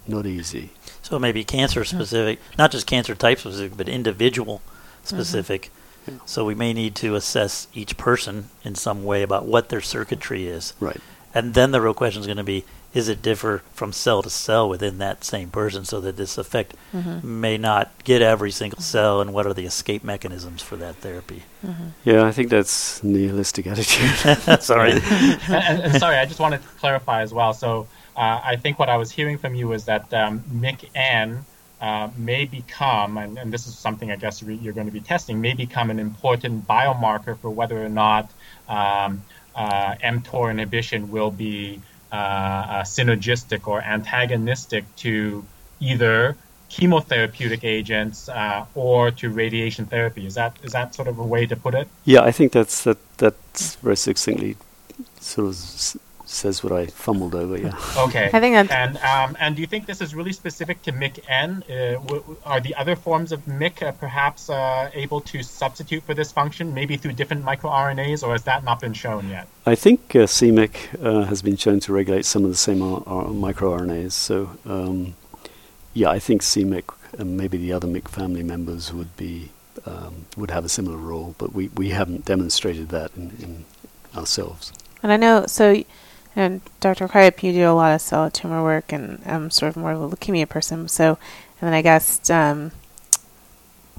Not 0.08 0.26
easy. 0.26 0.72
So 1.02 1.20
maybe 1.20 1.44
cancer 1.44 1.84
specific, 1.84 2.40
not 2.58 2.72
just 2.72 2.88
cancer 2.88 3.14
type 3.16 3.40
specific, 3.40 3.78
but 3.78 3.88
individual 3.88 4.62
specific. 5.04 5.64
Mm-hmm. 5.64 5.78
Yeah. 6.08 6.16
So 6.26 6.46
we 6.46 6.56
may 6.56 6.74
need 6.74 6.96
to 6.96 7.16
assess 7.16 7.68
each 7.74 7.98
person 7.98 8.50
in 8.64 8.76
some 8.76 9.04
way 9.04 9.22
about 9.22 9.46
what 9.46 9.70
their 9.70 9.82
circuitry 9.82 10.48
is. 10.48 10.74
Right. 10.80 11.00
And 11.34 11.54
then 11.54 11.72
the 11.72 11.82
real 11.82 11.94
question 11.94 12.22
is 12.22 12.28
going 12.28 12.38
to 12.38 12.44
be 12.44 12.66
is 12.94 13.08
it 13.08 13.22
differ 13.22 13.64
from 13.74 13.94
cell 13.94 14.22
to 14.22 14.30
cell 14.30 14.68
within 14.68 14.98
that 14.98 15.24
same 15.24 15.50
person 15.50 15.86
so 15.86 16.02
that 16.02 16.18
this 16.18 16.38
effect 16.38 16.76
mm-hmm. 16.94 17.40
may 17.40 17.58
not 17.58 17.92
get 18.04 18.22
every 18.22 18.52
single 18.52 18.82
cell 18.82 19.22
and 19.22 19.34
what 19.34 19.46
are 19.46 19.54
the 19.54 19.66
escape 19.66 20.04
mechanisms 20.04 20.62
for 20.62 20.76
that 20.76 20.96
therapy 20.98 21.44
mm-hmm. 21.66 21.88
yeah 22.04 22.26
i 22.26 22.32
think 22.32 22.50
that's 22.50 23.04
nihilistic 23.04 23.68
attitude 23.68 24.10
sorry 24.62 24.92
and, 25.50 25.82
and, 25.82 26.00
sorry 26.00 26.18
i 26.18 26.26
just 26.26 26.40
wanted 26.40 26.62
to 26.62 26.68
clarify 26.80 27.22
as 27.22 27.34
well 27.34 27.54
so 27.54 27.88
uh, 28.18 28.42
i 28.44 28.56
think 28.56 28.78
what 28.78 28.90
i 28.90 28.98
was 28.98 29.12
hearing 29.12 29.38
from 29.38 29.56
you 29.56 29.72
is 29.72 29.86
that 29.86 30.14
um, 30.14 30.44
MYC-N 30.54 31.46
uh, 31.82 32.10
may 32.16 32.46
become, 32.46 33.18
and, 33.18 33.40
and, 33.40 33.52
this 33.52 33.66
is 33.66 33.76
something 33.76 34.12
I 34.12 34.16
guess 34.16 34.44
you're 34.44 34.74
going 34.74 34.86
to 34.86 34.94
be 34.94 35.00
testing, 35.00 35.42
may 35.42 35.54
become 35.54 35.90
an 35.90 36.00
important 36.00 36.68
biomarker 36.68 37.36
for 37.40 37.50
whether 37.50 37.84
or 37.84 37.90
not 37.90 38.30
um, 38.70 39.24
uh, 39.56 39.96
mTOR 39.96 40.52
inhibition 40.52 41.10
will 41.10 41.32
be 41.32 41.82
uh, 42.12 42.16
uh, 42.16 42.84
synergistic 42.84 43.68
or 43.68 43.82
antagonistic 43.82 44.84
to 44.98 45.44
either 45.80 46.36
chemotherapeutic 46.70 47.64
agents 47.64 48.30
uh, 48.30 48.66
or 48.76 49.12
to 49.12 49.30
radiation 49.30 49.86
therapy. 49.86 50.26
Is 50.26 50.36
that 50.36 50.56
is 50.64 50.72
that 50.72 50.94
sort 50.96 51.08
of 51.08 51.20
a 51.20 51.24
way 51.24 51.46
to 51.46 51.56
put 51.56 51.74
it? 51.74 51.88
Yeah, 52.06 52.22
I 52.22 52.32
think 52.32 52.52
that's 52.52 52.84
that 52.84 52.98
that's 53.18 53.76
very 53.76 53.98
succinctly 53.98 54.56
sort 55.20 55.48
of 55.48 55.56
says 56.32 56.64
what 56.64 56.74
I 56.74 56.86
fumbled 56.88 57.36
over. 57.36 57.58
Yeah. 57.58 57.78
Okay. 57.98 58.30
I 58.34 58.40
think 58.40 58.56
that's 58.56 58.72
and 58.72 58.98
um, 58.98 59.38
and 59.40 59.56
do 59.56 59.62
you 59.62 59.68
think 59.68 59.86
this 59.86 60.02
is 60.02 60.16
really 60.16 60.34
specific 60.34 60.82
to 60.84 60.92
MYC-N? 60.92 61.64
Uh, 61.70 62.00
w- 62.08 62.38
are 62.46 62.60
the 62.60 62.74
other 62.76 62.96
forms 62.96 63.32
of 63.32 63.46
MYC 63.46 63.84
uh, 63.84 63.92
perhaps 63.92 64.50
uh, 64.50 64.90
able 64.94 65.22
to 65.22 65.44
substitute 65.44 66.04
for 66.04 66.14
this 66.14 66.32
function, 66.32 66.74
maybe 66.74 66.98
through 66.98 67.14
different 67.14 67.44
microRNAs, 67.46 68.24
or 68.24 68.32
has 68.32 68.44
that 68.44 68.64
not 68.64 68.80
been 68.80 68.94
shown 68.94 69.30
yet? 69.30 69.48
I 69.66 69.76
think 69.76 70.16
uh, 70.16 70.26
c-MYC 70.26 71.04
uh, 71.04 71.26
has 71.26 71.42
been 71.42 71.58
shown 71.58 71.80
to 71.82 71.94
regulate 71.94 72.26
some 72.26 72.44
of 72.44 72.50
the 72.50 72.58
same 72.58 72.82
r- 72.82 73.04
r- 73.06 73.26
microRNAs. 73.26 74.14
So 74.14 74.58
um, 74.66 75.16
yeah, 75.94 76.10
I 76.10 76.20
think 76.20 76.42
c-MYC 76.42 76.86
and 77.20 77.38
maybe 77.38 77.58
the 77.58 77.74
other 77.74 77.88
MYC 77.88 78.08
family 78.08 78.44
members 78.44 78.94
would 78.94 79.16
be 79.18 79.52
um, 79.86 80.26
would 80.38 80.52
have 80.52 80.66
a 80.66 80.70
similar 80.70 80.98
role, 80.98 81.36
but 81.38 81.54
we, 81.54 81.70
we 81.70 81.90
haven't 81.90 82.26
demonstrated 82.26 82.90
that 82.90 83.12
in, 83.16 83.32
in 83.40 83.66
ourselves. 84.16 84.72
And 85.04 85.12
I 85.12 85.18
know 85.18 85.46
so 85.48 85.84
and 86.36 86.62
Dr. 86.80 87.08
Cryup, 87.08 87.44
you 87.44 87.52
do 87.52 87.70
a 87.70 87.72
lot 87.72 87.94
of 87.94 88.02
solid 88.02 88.34
tumor 88.34 88.64
work, 88.64 88.92
and 88.92 89.22
I'm 89.26 89.52
sort 89.52 89.70
of 89.70 89.78
more 89.78 89.92
of 89.92 90.02
a 90.02 90.16
leukemia 90.16 90.48
person. 90.48 90.88
So, 90.88 91.18
and 91.60 91.68
then 91.68 91.74
I 91.74 91.82
guess 91.82 92.30
um, 92.30 92.72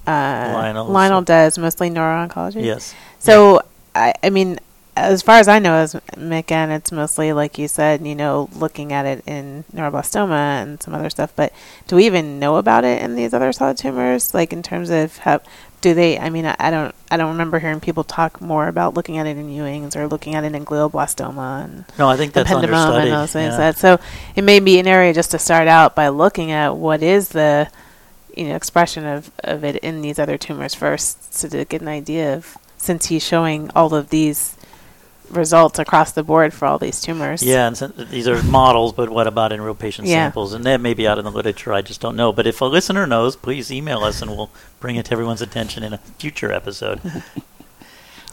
uh, 0.07 0.53
Lionel, 0.55 0.87
Lionel 0.87 1.23
does 1.23 1.59
mostly 1.59 1.91
neuro-oncology. 1.91 2.65
Yes. 2.65 2.95
So, 3.19 3.63
I, 3.95 4.15
I 4.23 4.31
mean, 4.31 4.59
as 4.97 5.23
far 5.23 5.39
as 5.39 5.49
I 5.49 5.59
know, 5.59 5.75
as 5.75 5.95
again, 6.17 6.71
it's 6.71 6.93
mostly 6.93 7.33
like 7.33 7.57
you 7.57 7.69
said, 7.69 8.07
you 8.07 8.15
know, 8.15 8.49
looking 8.55 8.93
at 8.93 9.07
it 9.07 9.25
in 9.27 9.65
neuroblastoma 9.75 10.63
and 10.63 10.83
some 10.83 10.95
other 10.95 11.09
stuff. 11.09 11.33
But 11.35 11.53
do 11.87 11.97
we 11.97 12.07
even 12.07 12.39
know 12.39 12.57
about 12.57 12.85
it 12.85 13.01
in 13.01 13.15
these 13.15 13.33
other 13.33 13.53
solid 13.53 13.79
tumors? 13.79 14.35
Like 14.35 14.53
in 14.53 14.63
terms 14.63 14.91
of 14.91 15.19
how 15.19 15.41
do 15.83 15.93
they? 15.93 16.19
I 16.19 16.31
mean, 16.31 16.47
I, 16.47 16.57
I, 16.59 16.71
don't. 16.71 16.95
I 17.11 17.19
don't 17.19 17.33
remember 17.33 17.59
hearing 17.59 17.81
people 17.81 18.05
talk 18.05 18.41
more 18.41 18.69
about 18.69 18.95
looking 18.95 19.19
at 19.19 19.27
it 19.27 19.37
in 19.37 19.51
Ewing's 19.51 19.95
or 19.95 20.09
looking 20.09 20.35
at 20.35 20.45
it 20.45 20.55
in 20.55 20.65
glioblastoma 20.65 21.65
and 21.65 21.85
no. 21.99 22.09
I 22.09 22.17
think 22.17 22.33
that's 22.33 22.51
understudied. 22.51 23.09
And 23.09 23.13
those 23.13 23.33
things. 23.33 23.53
Yeah. 23.53 23.59
That, 23.59 23.77
so 23.77 24.01
it 24.35 24.43
may 24.43 24.61
be 24.61 24.79
an 24.79 24.87
area 24.87 25.13
just 25.13 25.33
to 25.33 25.39
start 25.39 25.69
out 25.69 25.95
by 25.95 26.09
looking 26.09 26.53
at 26.53 26.77
what 26.77 27.03
is 27.03 27.31
the 27.31 27.71
you 28.35 28.49
know 28.49 28.57
expression 28.57 29.05
of 29.05 29.31
of 29.45 29.65
it 29.65 29.77
in 29.77 30.01
these 30.01 30.19
other 30.19 30.39
tumors 30.39 30.75
first, 30.75 31.35
so 31.35 31.49
to 31.49 31.65
get 31.67 31.83
an 31.83 31.89
idea 31.89 32.35
of 32.35 32.57
since 32.79 33.07
he's 33.07 33.25
showing 33.25 33.71
all 33.75 33.95
of 33.95 34.09
these 34.09 34.57
results 35.31 35.79
across 35.79 36.13
the 36.13 36.23
board 36.23 36.53
for 36.53 36.67
all 36.67 36.79
these 36.79 37.01
tumors. 37.01 37.43
Yeah, 37.43 37.67
and 37.67 37.77
so 37.77 37.89
these 37.89 38.29
are 38.29 38.43
models, 38.43 38.93
but 38.93 39.11
what 39.11 39.27
about 39.27 39.53
in 39.53 39.61
real 39.61 39.75
patient 39.75 40.09
yeah. 40.09 40.27
samples? 40.27 40.53
And 40.53 40.65
that 40.65 40.81
may 40.81 40.95
be 40.95 41.07
out 41.07 41.19
in 41.19 41.25
the 41.25 41.31
literature. 41.31 41.73
I 41.73 41.83
just 41.83 42.01
don't 42.01 42.17
know. 42.17 42.33
But 42.33 42.47
if 42.47 42.61
a 42.61 42.67
listener 42.67 43.07
knows, 43.07 43.37
please 43.37 43.73
email 43.73 44.01
us, 44.01 44.21
and 44.23 44.31
we'll 44.31 44.51
bring 44.81 44.97
it 44.97 45.07
to 45.07 45.13
everyone's 45.13 45.43
attention 45.43 45.83
in 45.83 45.93
a 45.93 45.99
future 45.99 46.53
episode. 46.53 47.01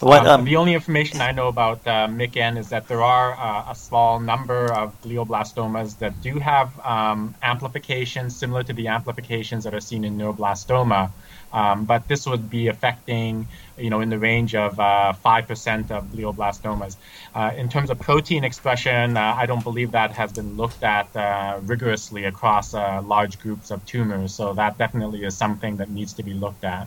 What, 0.00 0.26
Um, 0.26 0.40
um, 0.40 0.44
the 0.46 0.56
only 0.56 0.72
information 0.72 1.20
I 1.20 1.32
know 1.32 1.48
about 1.48 1.86
uh, 1.86 2.08
MIC-N 2.08 2.56
is 2.56 2.70
that 2.70 2.88
there 2.88 3.02
are 3.02 3.34
uh, 3.34 3.70
a 3.70 3.74
small 3.74 4.18
number 4.18 4.72
of 4.72 4.98
glioblastomas 5.02 5.98
that 5.98 6.22
do 6.22 6.38
have 6.38 6.78
um, 6.80 7.34
amplifications 7.42 8.34
similar 8.34 8.62
to 8.62 8.72
the 8.72 8.88
amplifications 8.88 9.64
that 9.64 9.74
are 9.74 9.80
seen 9.80 10.04
in 10.04 10.16
neuroblastoma. 10.16 11.10
Um, 11.52 11.84
but 11.84 12.06
this 12.08 12.26
would 12.26 12.48
be 12.48 12.68
affecting, 12.68 13.48
you 13.76 13.90
know, 13.90 14.00
in 14.00 14.10
the 14.10 14.18
range 14.18 14.54
of 14.54 14.78
uh, 14.78 15.12
5% 15.24 15.90
of 15.90 16.04
glioblastomas. 16.12 16.96
Uh, 17.34 17.52
in 17.56 17.68
terms 17.68 17.90
of 17.90 17.98
protein 17.98 18.44
expression, 18.44 19.16
uh, 19.16 19.34
I 19.36 19.46
don't 19.46 19.64
believe 19.64 19.90
that 19.92 20.12
has 20.12 20.32
been 20.32 20.56
looked 20.56 20.82
at 20.82 21.14
uh, 21.16 21.58
rigorously 21.62 22.24
across 22.24 22.74
uh, 22.74 23.02
large 23.02 23.38
groups 23.40 23.70
of 23.70 23.84
tumors. 23.86 24.34
So 24.34 24.52
that 24.54 24.78
definitely 24.78 25.24
is 25.24 25.36
something 25.36 25.76
that 25.78 25.90
needs 25.90 26.12
to 26.14 26.22
be 26.22 26.34
looked 26.34 26.64
at. 26.64 26.86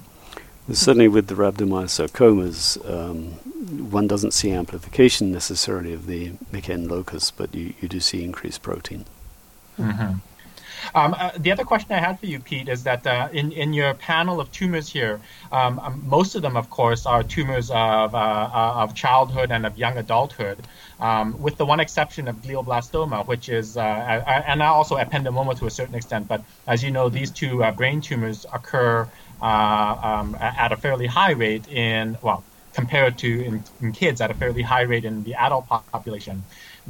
Certainly 0.71 1.09
with 1.09 1.27
the 1.27 1.35
rhabdomyosarcomas, 1.35 2.89
um, 2.89 3.31
one 3.91 4.07
doesn't 4.07 4.31
see 4.31 4.51
amplification 4.51 5.29
necessarily 5.29 5.91
of 5.91 6.07
the 6.07 6.33
MIC-N 6.53 6.87
locus, 6.87 7.31
but 7.31 7.53
you, 7.53 7.73
you 7.81 7.89
do 7.89 7.99
see 7.99 8.23
increased 8.23 8.61
protein. 8.61 9.03
Mm-hmm. 9.77 10.19
Um, 10.95 11.15
uh, 11.17 11.31
the 11.37 11.51
other 11.51 11.63
question 11.63 11.91
I 11.91 11.99
had 11.99 12.19
for 12.19 12.25
you, 12.25 12.39
Pete, 12.39 12.67
is 12.67 12.83
that 12.83 13.05
uh, 13.05 13.29
in, 13.31 13.51
in 13.51 13.73
your 13.73 13.93
panel 13.93 14.39
of 14.39 14.51
tumors 14.51 14.89
here, 14.89 15.19
um, 15.51 15.79
um, 15.79 16.03
most 16.05 16.35
of 16.35 16.41
them, 16.41 16.57
of 16.57 16.69
course, 16.69 17.05
are 17.05 17.23
tumors 17.23 17.69
of, 17.69 18.15
uh, 18.15 18.17
uh 18.17 18.73
of 18.83 18.95
childhood 18.95 19.51
and 19.51 19.65
of 19.65 19.77
young 19.77 19.97
adulthood, 19.97 20.59
um, 20.99 21.39
with 21.41 21.57
the 21.57 21.65
one 21.65 21.79
exception 21.79 22.27
of 22.27 22.35
glioblastoma, 22.37 23.25
which 23.27 23.49
is, 23.49 23.77
uh, 23.77 24.43
and 24.47 24.61
also 24.61 24.97
ependymoma 24.97 25.57
to 25.57 25.65
a 25.65 25.71
certain 25.71 25.95
extent. 25.95 26.27
But 26.27 26.43
as 26.67 26.83
you 26.83 26.91
know, 26.91 27.09
these 27.09 27.31
two 27.31 27.63
brain 27.75 28.01
tumors 28.01 28.45
occur 28.53 29.07
um, 29.41 30.37
at 30.39 30.71
a 30.71 30.77
fairly 30.77 31.07
high 31.07 31.31
rate 31.31 31.67
in, 31.67 32.17
well, 32.21 32.43
compared 32.73 33.17
to 33.19 33.45
in, 33.45 33.63
in 33.81 33.91
kids 33.91 34.19
at 34.19 34.31
a 34.31 34.33
fairly 34.33 34.61
high 34.61 34.81
rate 34.81 35.05
in 35.05 35.23
the 35.23 35.35
adult 35.35 35.67
population. 35.67 36.43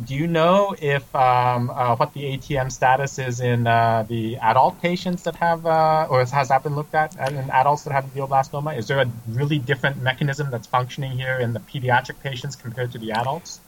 Do 0.06 0.15
you 0.15 0.25
know 0.25 0.75
if 0.82 1.15
um, 1.15 1.69
uh, 1.69 1.95
what 1.95 2.13
the 2.13 2.21
ATM 2.21 2.71
status 2.71 3.19
is 3.19 3.41
in 3.41 3.67
uh, 3.67 4.03
the 4.08 4.38
adult 4.38 4.82
patients 4.82 5.21
that 5.23 5.36
have, 5.36 5.67
uh, 5.67 6.08
or 6.10 6.25
has 6.25 6.47
that 6.47 6.63
been 6.63 6.75
looked 6.75 6.95
at 6.95 7.15
in 7.32 7.49
adults 7.51 7.84
that 7.84 7.93
have 7.93 8.06
glioblastoma? 8.15 8.75
Is 8.75 8.88
there 8.88 8.99
a 8.99 9.06
really 9.29 9.60
different 9.60 10.01
mechanism 10.01 10.49
that's 10.49 10.65
functioning 10.65 11.12
here 11.12 11.38
in 11.38 11.53
the 11.53 11.60
pediatric 11.60 12.19
patients 12.21 12.56
compared 12.56 12.91
to 12.93 12.97
the 12.97 13.12
adults? 13.12 13.60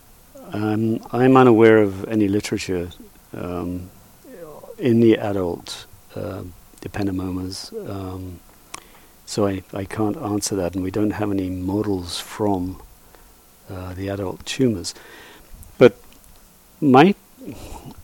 Um, 0.51 1.05
I'm 1.11 1.37
unaware 1.37 1.77
of 1.77 2.05
any 2.07 2.27
literature 2.27 2.89
um, 3.33 3.91
in 4.79 5.01
the 5.01 5.17
adult 5.17 5.85
uh, 6.15 6.43
um, 7.87 8.39
so 9.25 9.47
I, 9.47 9.63
I 9.73 9.85
can't 9.85 10.17
answer 10.17 10.55
that, 10.55 10.75
and 10.75 10.83
we 10.83 10.91
don't 10.91 11.11
have 11.11 11.31
any 11.31 11.49
models 11.49 12.19
from 12.19 12.81
uh, 13.69 13.93
the 13.95 14.09
adult 14.09 14.45
tumors. 14.45 14.93
My 16.81 17.15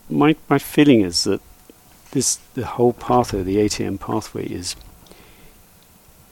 my 0.08 0.36
my 0.48 0.58
feeling 0.58 1.00
is 1.00 1.24
that 1.24 1.40
this 2.12 2.36
the 2.54 2.66
whole 2.66 2.92
pathway, 2.92 3.42
the 3.42 3.56
ATM 3.56 3.98
pathway, 4.00 4.46
is 4.46 4.76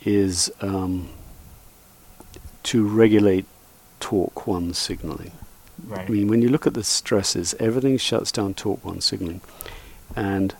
is 0.03 0.50
um, 0.61 1.09
to 2.62 2.87
regulate 2.87 3.46
TORC 3.98 4.46
one 4.46 4.72
signaling. 4.74 5.33
Right. 5.87 6.07
I 6.07 6.09
mean, 6.09 6.29
when 6.29 6.42
you 6.42 6.48
look 6.48 6.66
at 6.66 6.74
the 6.74 6.85
stresses, 6.85 7.55
everything 7.59 7.96
shuts 7.96 8.31
down 8.31 8.55
TORC 8.55 8.85
one 8.85 9.00
signaling, 9.00 9.40
and 10.14 10.55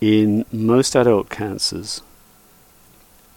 in 0.00 0.44
most 0.52 0.96
adult 0.96 1.30
cancers, 1.30 2.02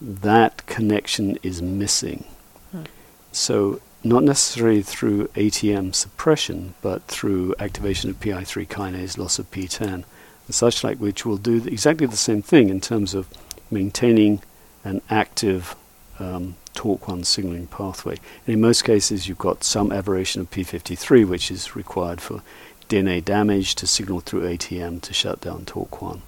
that 0.02 0.66
connection 0.66 1.38
is 1.44 1.62
missing. 1.62 2.26
Hmm. 2.72 2.84
So 3.32 3.82
not 4.06 4.24
necessarily 4.24 4.84
through 4.84 5.28
ATM 5.30 5.96
suppression, 5.96 6.76
but 6.84 7.02
through 7.08 7.56
activation 7.58 8.12
of 8.12 8.20
PI3 8.20 8.68
kinase, 8.68 9.18
loss 9.18 9.40
of 9.40 9.50
PTEN, 9.50 10.04
and 10.46 10.56
such 10.56 10.84
like, 10.84 11.00
which 11.00 11.26
will 11.26 11.38
do 11.38 11.64
exactly 11.66 12.06
the 12.06 12.16
same 12.16 12.44
thing 12.44 12.70
in 12.70 12.80
terms 12.80 13.16
of 13.16 13.28
maintaining 13.72 14.42
an 14.84 15.02
active 15.10 15.76
um, 16.20 16.56
TORC1 16.76 17.26
signaling 17.26 17.66
pathway. 17.66 18.18
And 18.46 18.54
in 18.54 18.62
most 18.62 18.84
cases, 18.84 19.28
you've 19.28 19.40
got 19.40 19.64
some 19.64 19.92
aberration 19.92 20.40
of 20.42 20.52
P53, 20.52 21.28
which 21.28 21.50
is 21.50 21.76
required 21.76 22.22
for 22.22 22.44
DNA 22.88 23.26
damage 23.26 23.74
to 23.76 23.88
signal 23.88 24.20
through 24.20 24.42
ATM 24.42 25.02
to 25.02 25.14
shut 25.14 25.42
down 25.42 25.66
TORC1. 25.66 26.22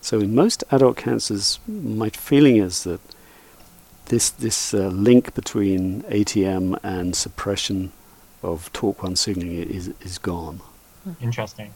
So 0.00 0.18
in 0.18 0.34
most 0.34 0.64
adult 0.72 0.96
cancers, 0.96 1.60
my 1.68 2.08
feeling 2.08 2.56
is 2.56 2.82
that 2.84 3.00
this 4.10 4.30
this 4.30 4.74
uh, 4.74 4.88
link 4.88 5.34
between 5.34 6.02
ATM 6.02 6.78
and 6.82 7.16
suppression 7.16 7.92
of 8.42 8.70
TORC1 8.72 9.16
signaling 9.16 9.52
is 9.70 9.92
is 10.02 10.18
gone. 10.18 10.60
Interesting. 11.20 11.72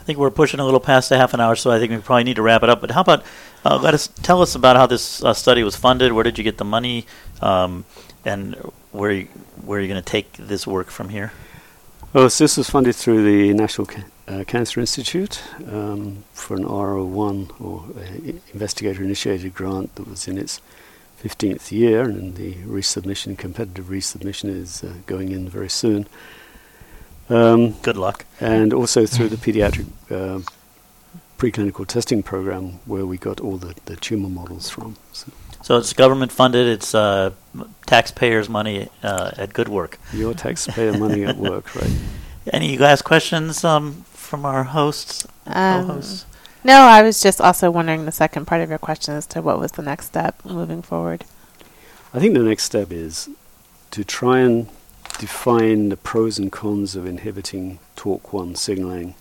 I 0.00 0.02
think 0.02 0.18
we're 0.18 0.30
pushing 0.30 0.60
a 0.60 0.64
little 0.64 0.80
past 0.80 1.10
a 1.12 1.16
half 1.16 1.34
an 1.34 1.40
hour, 1.40 1.54
so 1.54 1.70
I 1.70 1.78
think 1.78 1.92
we 1.92 1.98
probably 1.98 2.24
need 2.24 2.36
to 2.36 2.42
wrap 2.42 2.62
it 2.62 2.70
up. 2.70 2.80
But 2.80 2.90
how 2.90 3.02
about 3.02 3.24
uh, 3.64 3.78
let 3.78 3.94
us 3.94 4.08
tell 4.22 4.42
us 4.42 4.54
about 4.54 4.76
how 4.76 4.86
this 4.86 5.22
uh, 5.22 5.32
study 5.32 5.62
was 5.62 5.76
funded? 5.76 6.12
Where 6.12 6.24
did 6.24 6.36
you 6.36 6.44
get 6.44 6.58
the 6.58 6.64
money, 6.64 7.06
um, 7.40 7.84
and 8.24 8.56
where 8.90 9.12
you, 9.12 9.28
where 9.64 9.78
are 9.78 9.82
you 9.82 9.88
going 9.88 10.02
to 10.02 10.10
take 10.10 10.32
this 10.32 10.66
work 10.66 10.90
from 10.90 11.10
here? 11.10 11.32
Well, 12.12 12.28
so 12.28 12.44
this 12.44 12.56
was 12.56 12.68
funded 12.68 12.96
through 12.96 13.22
the 13.22 13.54
National 13.54 13.86
Ca- 13.86 14.04
uh, 14.26 14.44
Cancer 14.44 14.80
Institute 14.80 15.40
um, 15.70 16.24
for 16.32 16.56
an 16.56 16.64
R01 16.64 17.60
or 17.60 17.84
investigator-initiated 18.52 19.54
grant 19.54 19.94
that 19.94 20.08
was 20.08 20.26
in 20.26 20.36
its 20.36 20.60
15th 21.22 21.70
year, 21.70 22.02
and 22.02 22.36
the 22.36 22.54
resubmission, 22.54 23.36
competitive 23.36 23.86
resubmission, 23.86 24.48
is 24.48 24.82
uh, 24.82 24.94
going 25.06 25.32
in 25.32 25.48
very 25.48 25.68
soon. 25.68 26.06
Um, 27.28 27.72
Good 27.82 27.96
luck. 27.96 28.24
And 28.40 28.72
also 28.72 29.06
through 29.06 29.28
the 29.28 29.36
pediatric 29.36 29.86
uh, 30.10 30.40
preclinical 31.38 31.86
testing 31.86 32.22
program, 32.22 32.80
where 32.86 33.06
we 33.06 33.18
got 33.18 33.40
all 33.40 33.56
the, 33.56 33.74
the 33.84 33.96
tumor 33.96 34.28
models 34.28 34.68
from. 34.68 34.96
So. 35.12 35.32
so 35.62 35.76
it's 35.76 35.92
government 35.92 36.32
funded. 36.32 36.66
It's 36.66 36.94
uh, 36.94 37.30
taxpayers' 37.86 38.48
money 38.48 38.88
uh, 39.02 39.32
at 39.36 39.52
good 39.52 39.68
work. 39.68 39.98
Your 40.12 40.34
taxpayer 40.34 40.96
money 40.98 41.24
at 41.24 41.36
work, 41.36 41.74
right? 41.74 41.92
Any 42.52 42.78
last 42.78 43.02
questions 43.02 43.64
um, 43.64 44.04
from 44.12 44.44
our 44.44 44.64
hosts, 44.64 45.26
um, 45.46 45.86
co-hosts? 45.86 46.24
No, 46.62 46.74
I 46.74 47.02
was 47.02 47.22
just 47.22 47.40
also 47.40 47.70
wondering 47.70 48.04
the 48.04 48.12
second 48.12 48.46
part 48.46 48.60
of 48.60 48.68
your 48.68 48.78
question 48.78 49.14
as 49.14 49.26
to 49.28 49.40
what 49.40 49.58
was 49.58 49.72
the 49.72 49.82
next 49.82 50.06
step 50.06 50.44
moving 50.44 50.82
forward. 50.82 51.24
I 52.12 52.18
think 52.18 52.34
the 52.34 52.40
next 52.40 52.64
step 52.64 52.92
is 52.92 53.30
to 53.92 54.04
try 54.04 54.40
and 54.40 54.68
define 55.18 55.88
the 55.88 55.96
pros 55.96 56.38
and 56.38 56.52
cons 56.52 56.96
of 56.96 57.06
inhibiting 57.06 57.78
TORC1 57.96 58.58
signaling 58.58 59.14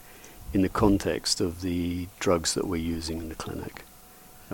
in 0.54 0.64
the 0.64 0.70
context 0.70 1.40
of 1.40 1.62
the 1.62 2.08
drugs 2.20 2.54
that 2.56 2.68
we're 2.68 2.76
using 2.78 3.20
in 3.20 3.30
the 3.30 3.36
clinic. 3.36 3.84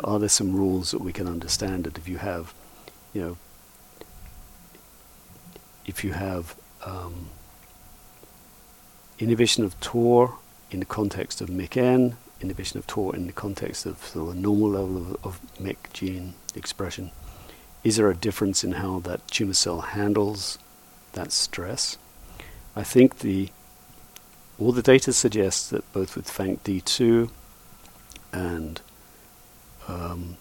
Are 0.03 0.19
there 0.19 0.29
some 0.29 0.55
rules 0.55 0.91
that 0.91 1.01
we 1.01 1.13
can 1.13 1.27
understand 1.27 1.85
that 1.85 1.97
if 1.97 2.07
you 2.07 2.17
have, 2.17 2.53
you 3.13 3.21
know, 3.21 3.37
if 5.85 6.03
you 6.03 6.13
have 6.13 6.55
um, 6.85 7.29
inhibition 9.17 9.63
of 9.63 9.79
TOR 9.79 10.37
in 10.69 10.81
the 10.81 10.85
context 10.85 11.41
of 11.41 11.49
MYC-N, 11.49 12.17
inhibition 12.41 12.77
of 12.77 12.87
TOR 12.87 13.15
in 13.15 13.27
the 13.27 13.33
context 13.33 13.85
of 13.85 14.03
sort 14.03 14.29
of 14.29 14.35
normal 14.35 14.69
level 14.69 14.97
of, 14.97 15.25
of 15.25 15.41
MYC 15.59 15.75
gene 15.93 16.33
expression? 16.55 17.11
Is 17.83 17.97
there 17.97 18.09
a 18.09 18.15
difference 18.15 18.63
in 18.63 18.73
how 18.73 18.99
that 19.01 19.27
tumor 19.27 19.53
cell 19.53 19.81
handles 19.81 20.57
that 21.13 21.31
stress? 21.31 21.97
I 22.75 22.83
think 22.83 23.19
the 23.19 23.49
all 24.57 24.71
the 24.71 24.81
data 24.81 25.11
suggests 25.11 25.69
that 25.69 25.91
both 25.91 26.15
with 26.15 26.27
FANCD2 26.27 27.29
and 28.31 28.81
um, 29.87 30.37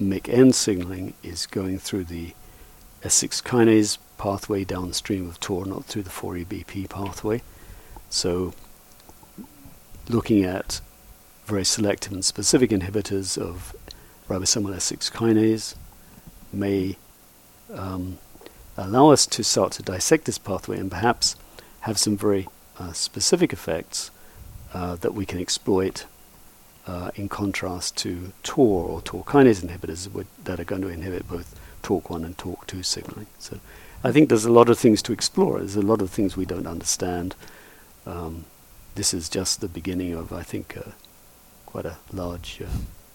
MYC-N 0.00 0.52
signaling 0.52 1.14
is 1.22 1.46
going 1.46 1.78
through 1.78 2.04
the 2.04 2.32
S6 3.02 3.42
kinase 3.42 3.98
pathway 4.16 4.64
downstream 4.64 5.28
of 5.28 5.38
TOR, 5.38 5.66
not 5.66 5.84
through 5.84 6.02
the 6.02 6.10
4EBP 6.10 6.88
pathway. 6.88 7.42
So 8.08 8.54
looking 10.08 10.44
at 10.44 10.80
very 11.46 11.64
selective 11.64 12.12
and 12.12 12.24
specific 12.24 12.70
inhibitors 12.70 13.38
of 13.38 13.74
ribosomal 14.28 14.74
S6 14.74 15.10
kinase 15.12 15.74
may 16.52 16.96
um, 17.72 18.18
allow 18.76 19.10
us 19.10 19.26
to 19.26 19.44
start 19.44 19.72
to 19.72 19.82
dissect 19.82 20.24
this 20.24 20.38
pathway 20.38 20.78
and 20.78 20.90
perhaps 20.90 21.36
have 21.80 21.98
some 21.98 22.16
very 22.16 22.48
uh, 22.78 22.92
specific 22.92 23.52
effects 23.52 24.10
uh, 24.72 24.96
that 24.96 25.14
we 25.14 25.26
can 25.26 25.38
exploit 25.38 26.06
uh, 26.86 27.10
in 27.14 27.28
contrast 27.28 27.96
to 27.96 28.32
TOR 28.42 28.88
or 28.88 29.02
TOR 29.02 29.24
kinase 29.24 29.64
inhibitors 29.64 30.26
that 30.44 30.60
are 30.60 30.64
going 30.64 30.82
to 30.82 30.88
inhibit 30.88 31.28
both 31.28 31.58
TORC1 31.82 32.24
and 32.24 32.36
TORC2 32.36 32.84
signaling. 32.84 33.26
So 33.38 33.60
I 34.02 34.12
think 34.12 34.28
there's 34.28 34.44
a 34.44 34.52
lot 34.52 34.68
of 34.68 34.78
things 34.78 35.02
to 35.02 35.12
explore. 35.12 35.58
There's 35.58 35.76
a 35.76 35.82
lot 35.82 36.02
of 36.02 36.10
things 36.10 36.36
we 36.36 36.44
don't 36.44 36.66
understand. 36.66 37.34
Um, 38.06 38.44
this 38.94 39.12
is 39.14 39.28
just 39.28 39.60
the 39.60 39.68
beginning 39.68 40.14
of, 40.14 40.32
I 40.32 40.42
think, 40.42 40.76
uh, 40.76 40.90
quite 41.66 41.86
a 41.86 41.96
large 42.12 42.60
uh, 42.62 42.68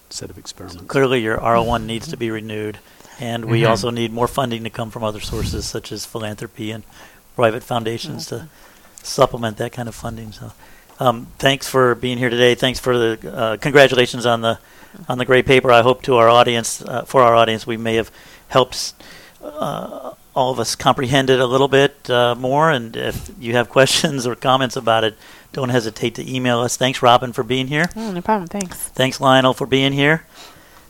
set 0.09 0.29
of 0.29 0.37
experiments. 0.37 0.83
Clearly, 0.87 1.21
your 1.21 1.37
R01 1.37 1.85
needs 1.85 2.07
to 2.09 2.17
be 2.17 2.29
renewed, 2.31 2.79
and 3.19 3.45
we 3.45 3.61
Mhm. 3.61 3.69
also 3.69 3.89
need 3.89 4.11
more 4.11 4.27
funding 4.27 4.63
to 4.63 4.69
come 4.69 4.91
from 4.91 5.03
other 5.03 5.19
sources 5.19 5.65
such 5.65 5.91
as 5.91 6.05
philanthropy 6.05 6.71
and 6.71 6.83
private 7.35 7.63
foundations 7.63 8.27
to 8.27 8.47
supplement 9.03 9.57
that 9.57 9.71
kind 9.71 9.87
of 9.87 9.95
funding. 9.95 10.31
So, 10.33 10.51
um, 10.99 11.27
thanks 11.37 11.67
for 11.67 11.95
being 11.95 12.17
here 12.17 12.29
today. 12.29 12.55
Thanks 12.55 12.79
for 12.79 12.97
the 12.97 13.33
uh, 13.33 13.57
congratulations 13.57 14.25
on 14.25 14.41
the 14.41 14.59
on 15.07 15.19
the 15.19 15.25
great 15.25 15.45
paper. 15.45 15.71
I 15.71 15.83
hope 15.83 16.01
to 16.03 16.15
our 16.15 16.27
audience, 16.27 16.81
uh, 16.81 17.03
for 17.05 17.21
our 17.21 17.35
audience, 17.35 17.67
we 17.67 17.77
may 17.77 17.95
have 17.95 18.09
helped 18.47 18.93
uh, 19.43 20.13
all 20.35 20.51
of 20.51 20.59
us 20.59 20.75
comprehend 20.75 21.29
it 21.29 21.39
a 21.39 21.45
little 21.45 21.67
bit 21.67 22.09
uh, 22.09 22.35
more. 22.35 22.71
And 22.71 22.95
if 22.95 23.31
you 23.39 23.53
have 23.53 23.69
questions 23.77 24.25
or 24.25 24.35
comments 24.35 24.75
about 24.75 25.03
it, 25.03 25.15
don't 25.51 25.69
hesitate 25.69 26.15
to 26.15 26.33
email 26.33 26.59
us. 26.59 26.77
Thanks, 26.77 27.01
Robin, 27.01 27.33
for 27.33 27.43
being 27.43 27.67
here. 27.67 27.89
Oh, 27.95 28.11
no 28.11 28.21
problem. 28.21 28.47
Thanks. 28.47 28.77
Thanks, 28.89 29.19
Lionel, 29.19 29.53
for 29.53 29.65
being 29.65 29.93
here. 29.93 30.25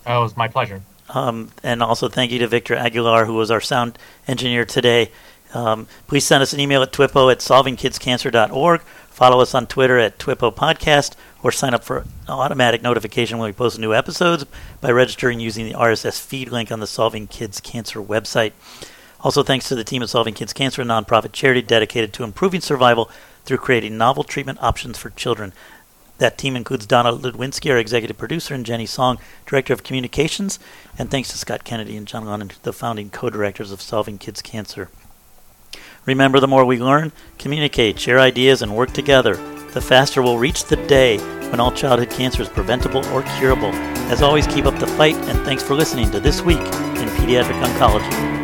Oh, 0.06 0.20
it 0.20 0.22
was 0.22 0.36
my 0.36 0.48
pleasure. 0.48 0.82
Um, 1.08 1.50
and 1.62 1.82
also 1.82 2.08
thank 2.08 2.30
you 2.30 2.38
to 2.40 2.46
Victor 2.46 2.76
Aguilar, 2.76 3.24
who 3.26 3.34
was 3.34 3.50
our 3.50 3.60
sound 3.60 3.98
engineer 4.28 4.64
today. 4.64 5.10
Um, 5.52 5.88
please 6.06 6.24
send 6.24 6.42
us 6.42 6.52
an 6.52 6.60
email 6.60 6.82
at 6.82 6.92
twippo 6.92 7.32
at 7.32 7.38
solvingkidscancer.org. 7.38 8.82
Follow 9.10 9.40
us 9.40 9.54
on 9.54 9.66
Twitter 9.66 9.98
at 9.98 10.18
Twippo 10.18 10.54
Podcast, 10.54 11.14
or 11.42 11.50
sign 11.50 11.74
up 11.74 11.84
for 11.84 12.04
automatic 12.28 12.80
notification 12.80 13.38
when 13.38 13.48
we 13.48 13.52
post 13.52 13.78
new 13.78 13.92
episodes 13.92 14.46
by 14.80 14.90
registering 14.90 15.40
using 15.40 15.66
the 15.66 15.74
RSS 15.74 16.20
feed 16.24 16.50
link 16.50 16.70
on 16.70 16.80
the 16.80 16.86
Solving 16.86 17.26
Kids 17.26 17.60
Cancer 17.60 18.00
website. 18.00 18.52
Also, 19.22 19.42
thanks 19.42 19.68
to 19.68 19.74
the 19.74 19.84
team 19.84 20.02
at 20.02 20.08
Solving 20.08 20.34
Kids 20.34 20.52
Cancer, 20.52 20.80
a 20.80 20.84
nonprofit 20.84 21.32
charity 21.32 21.62
dedicated 21.62 22.12
to 22.14 22.24
improving 22.24 22.60
survival 22.60 23.10
through 23.44 23.58
creating 23.58 23.98
novel 23.98 24.24
treatment 24.24 24.62
options 24.62 24.96
for 24.96 25.10
children. 25.10 25.52
That 26.18 26.38
team 26.38 26.56
includes 26.56 26.86
Donna 26.86 27.12
Ludwinski, 27.12 27.70
our 27.70 27.78
executive 27.78 28.18
producer, 28.18 28.54
and 28.54 28.64
Jenny 28.64 28.86
Song, 28.86 29.18
director 29.46 29.72
of 29.72 29.82
communications. 29.82 30.58
And 30.98 31.10
thanks 31.10 31.30
to 31.30 31.38
Scott 31.38 31.64
Kennedy 31.64 31.96
and 31.96 32.06
John 32.06 32.26
Lennon, 32.26 32.50
the 32.62 32.72
founding 32.72 33.10
co-directors 33.10 33.72
of 33.72 33.80
Solving 33.80 34.18
Kids 34.18 34.42
Cancer. 34.42 34.90
Remember, 36.06 36.40
the 36.40 36.48
more 36.48 36.64
we 36.64 36.78
learn, 36.78 37.12
communicate, 37.38 37.98
share 37.98 38.18
ideas, 38.18 38.62
and 38.62 38.76
work 38.76 38.92
together, 38.92 39.34
the 39.72 39.80
faster 39.80 40.22
we'll 40.22 40.38
reach 40.38 40.64
the 40.64 40.76
day 40.86 41.18
when 41.50 41.60
all 41.60 41.72
childhood 41.72 42.10
cancer 42.10 42.42
is 42.42 42.48
preventable 42.48 43.04
or 43.08 43.22
curable. 43.38 43.70
As 44.10 44.22
always, 44.22 44.46
keep 44.46 44.64
up 44.64 44.78
the 44.78 44.86
fight, 44.86 45.16
and 45.16 45.38
thanks 45.40 45.62
for 45.62 45.74
listening 45.74 46.10
to 46.10 46.20
This 46.20 46.42
Week 46.42 46.58
in 46.58 47.08
Pediatric 47.16 47.62
Oncology. 47.62 48.39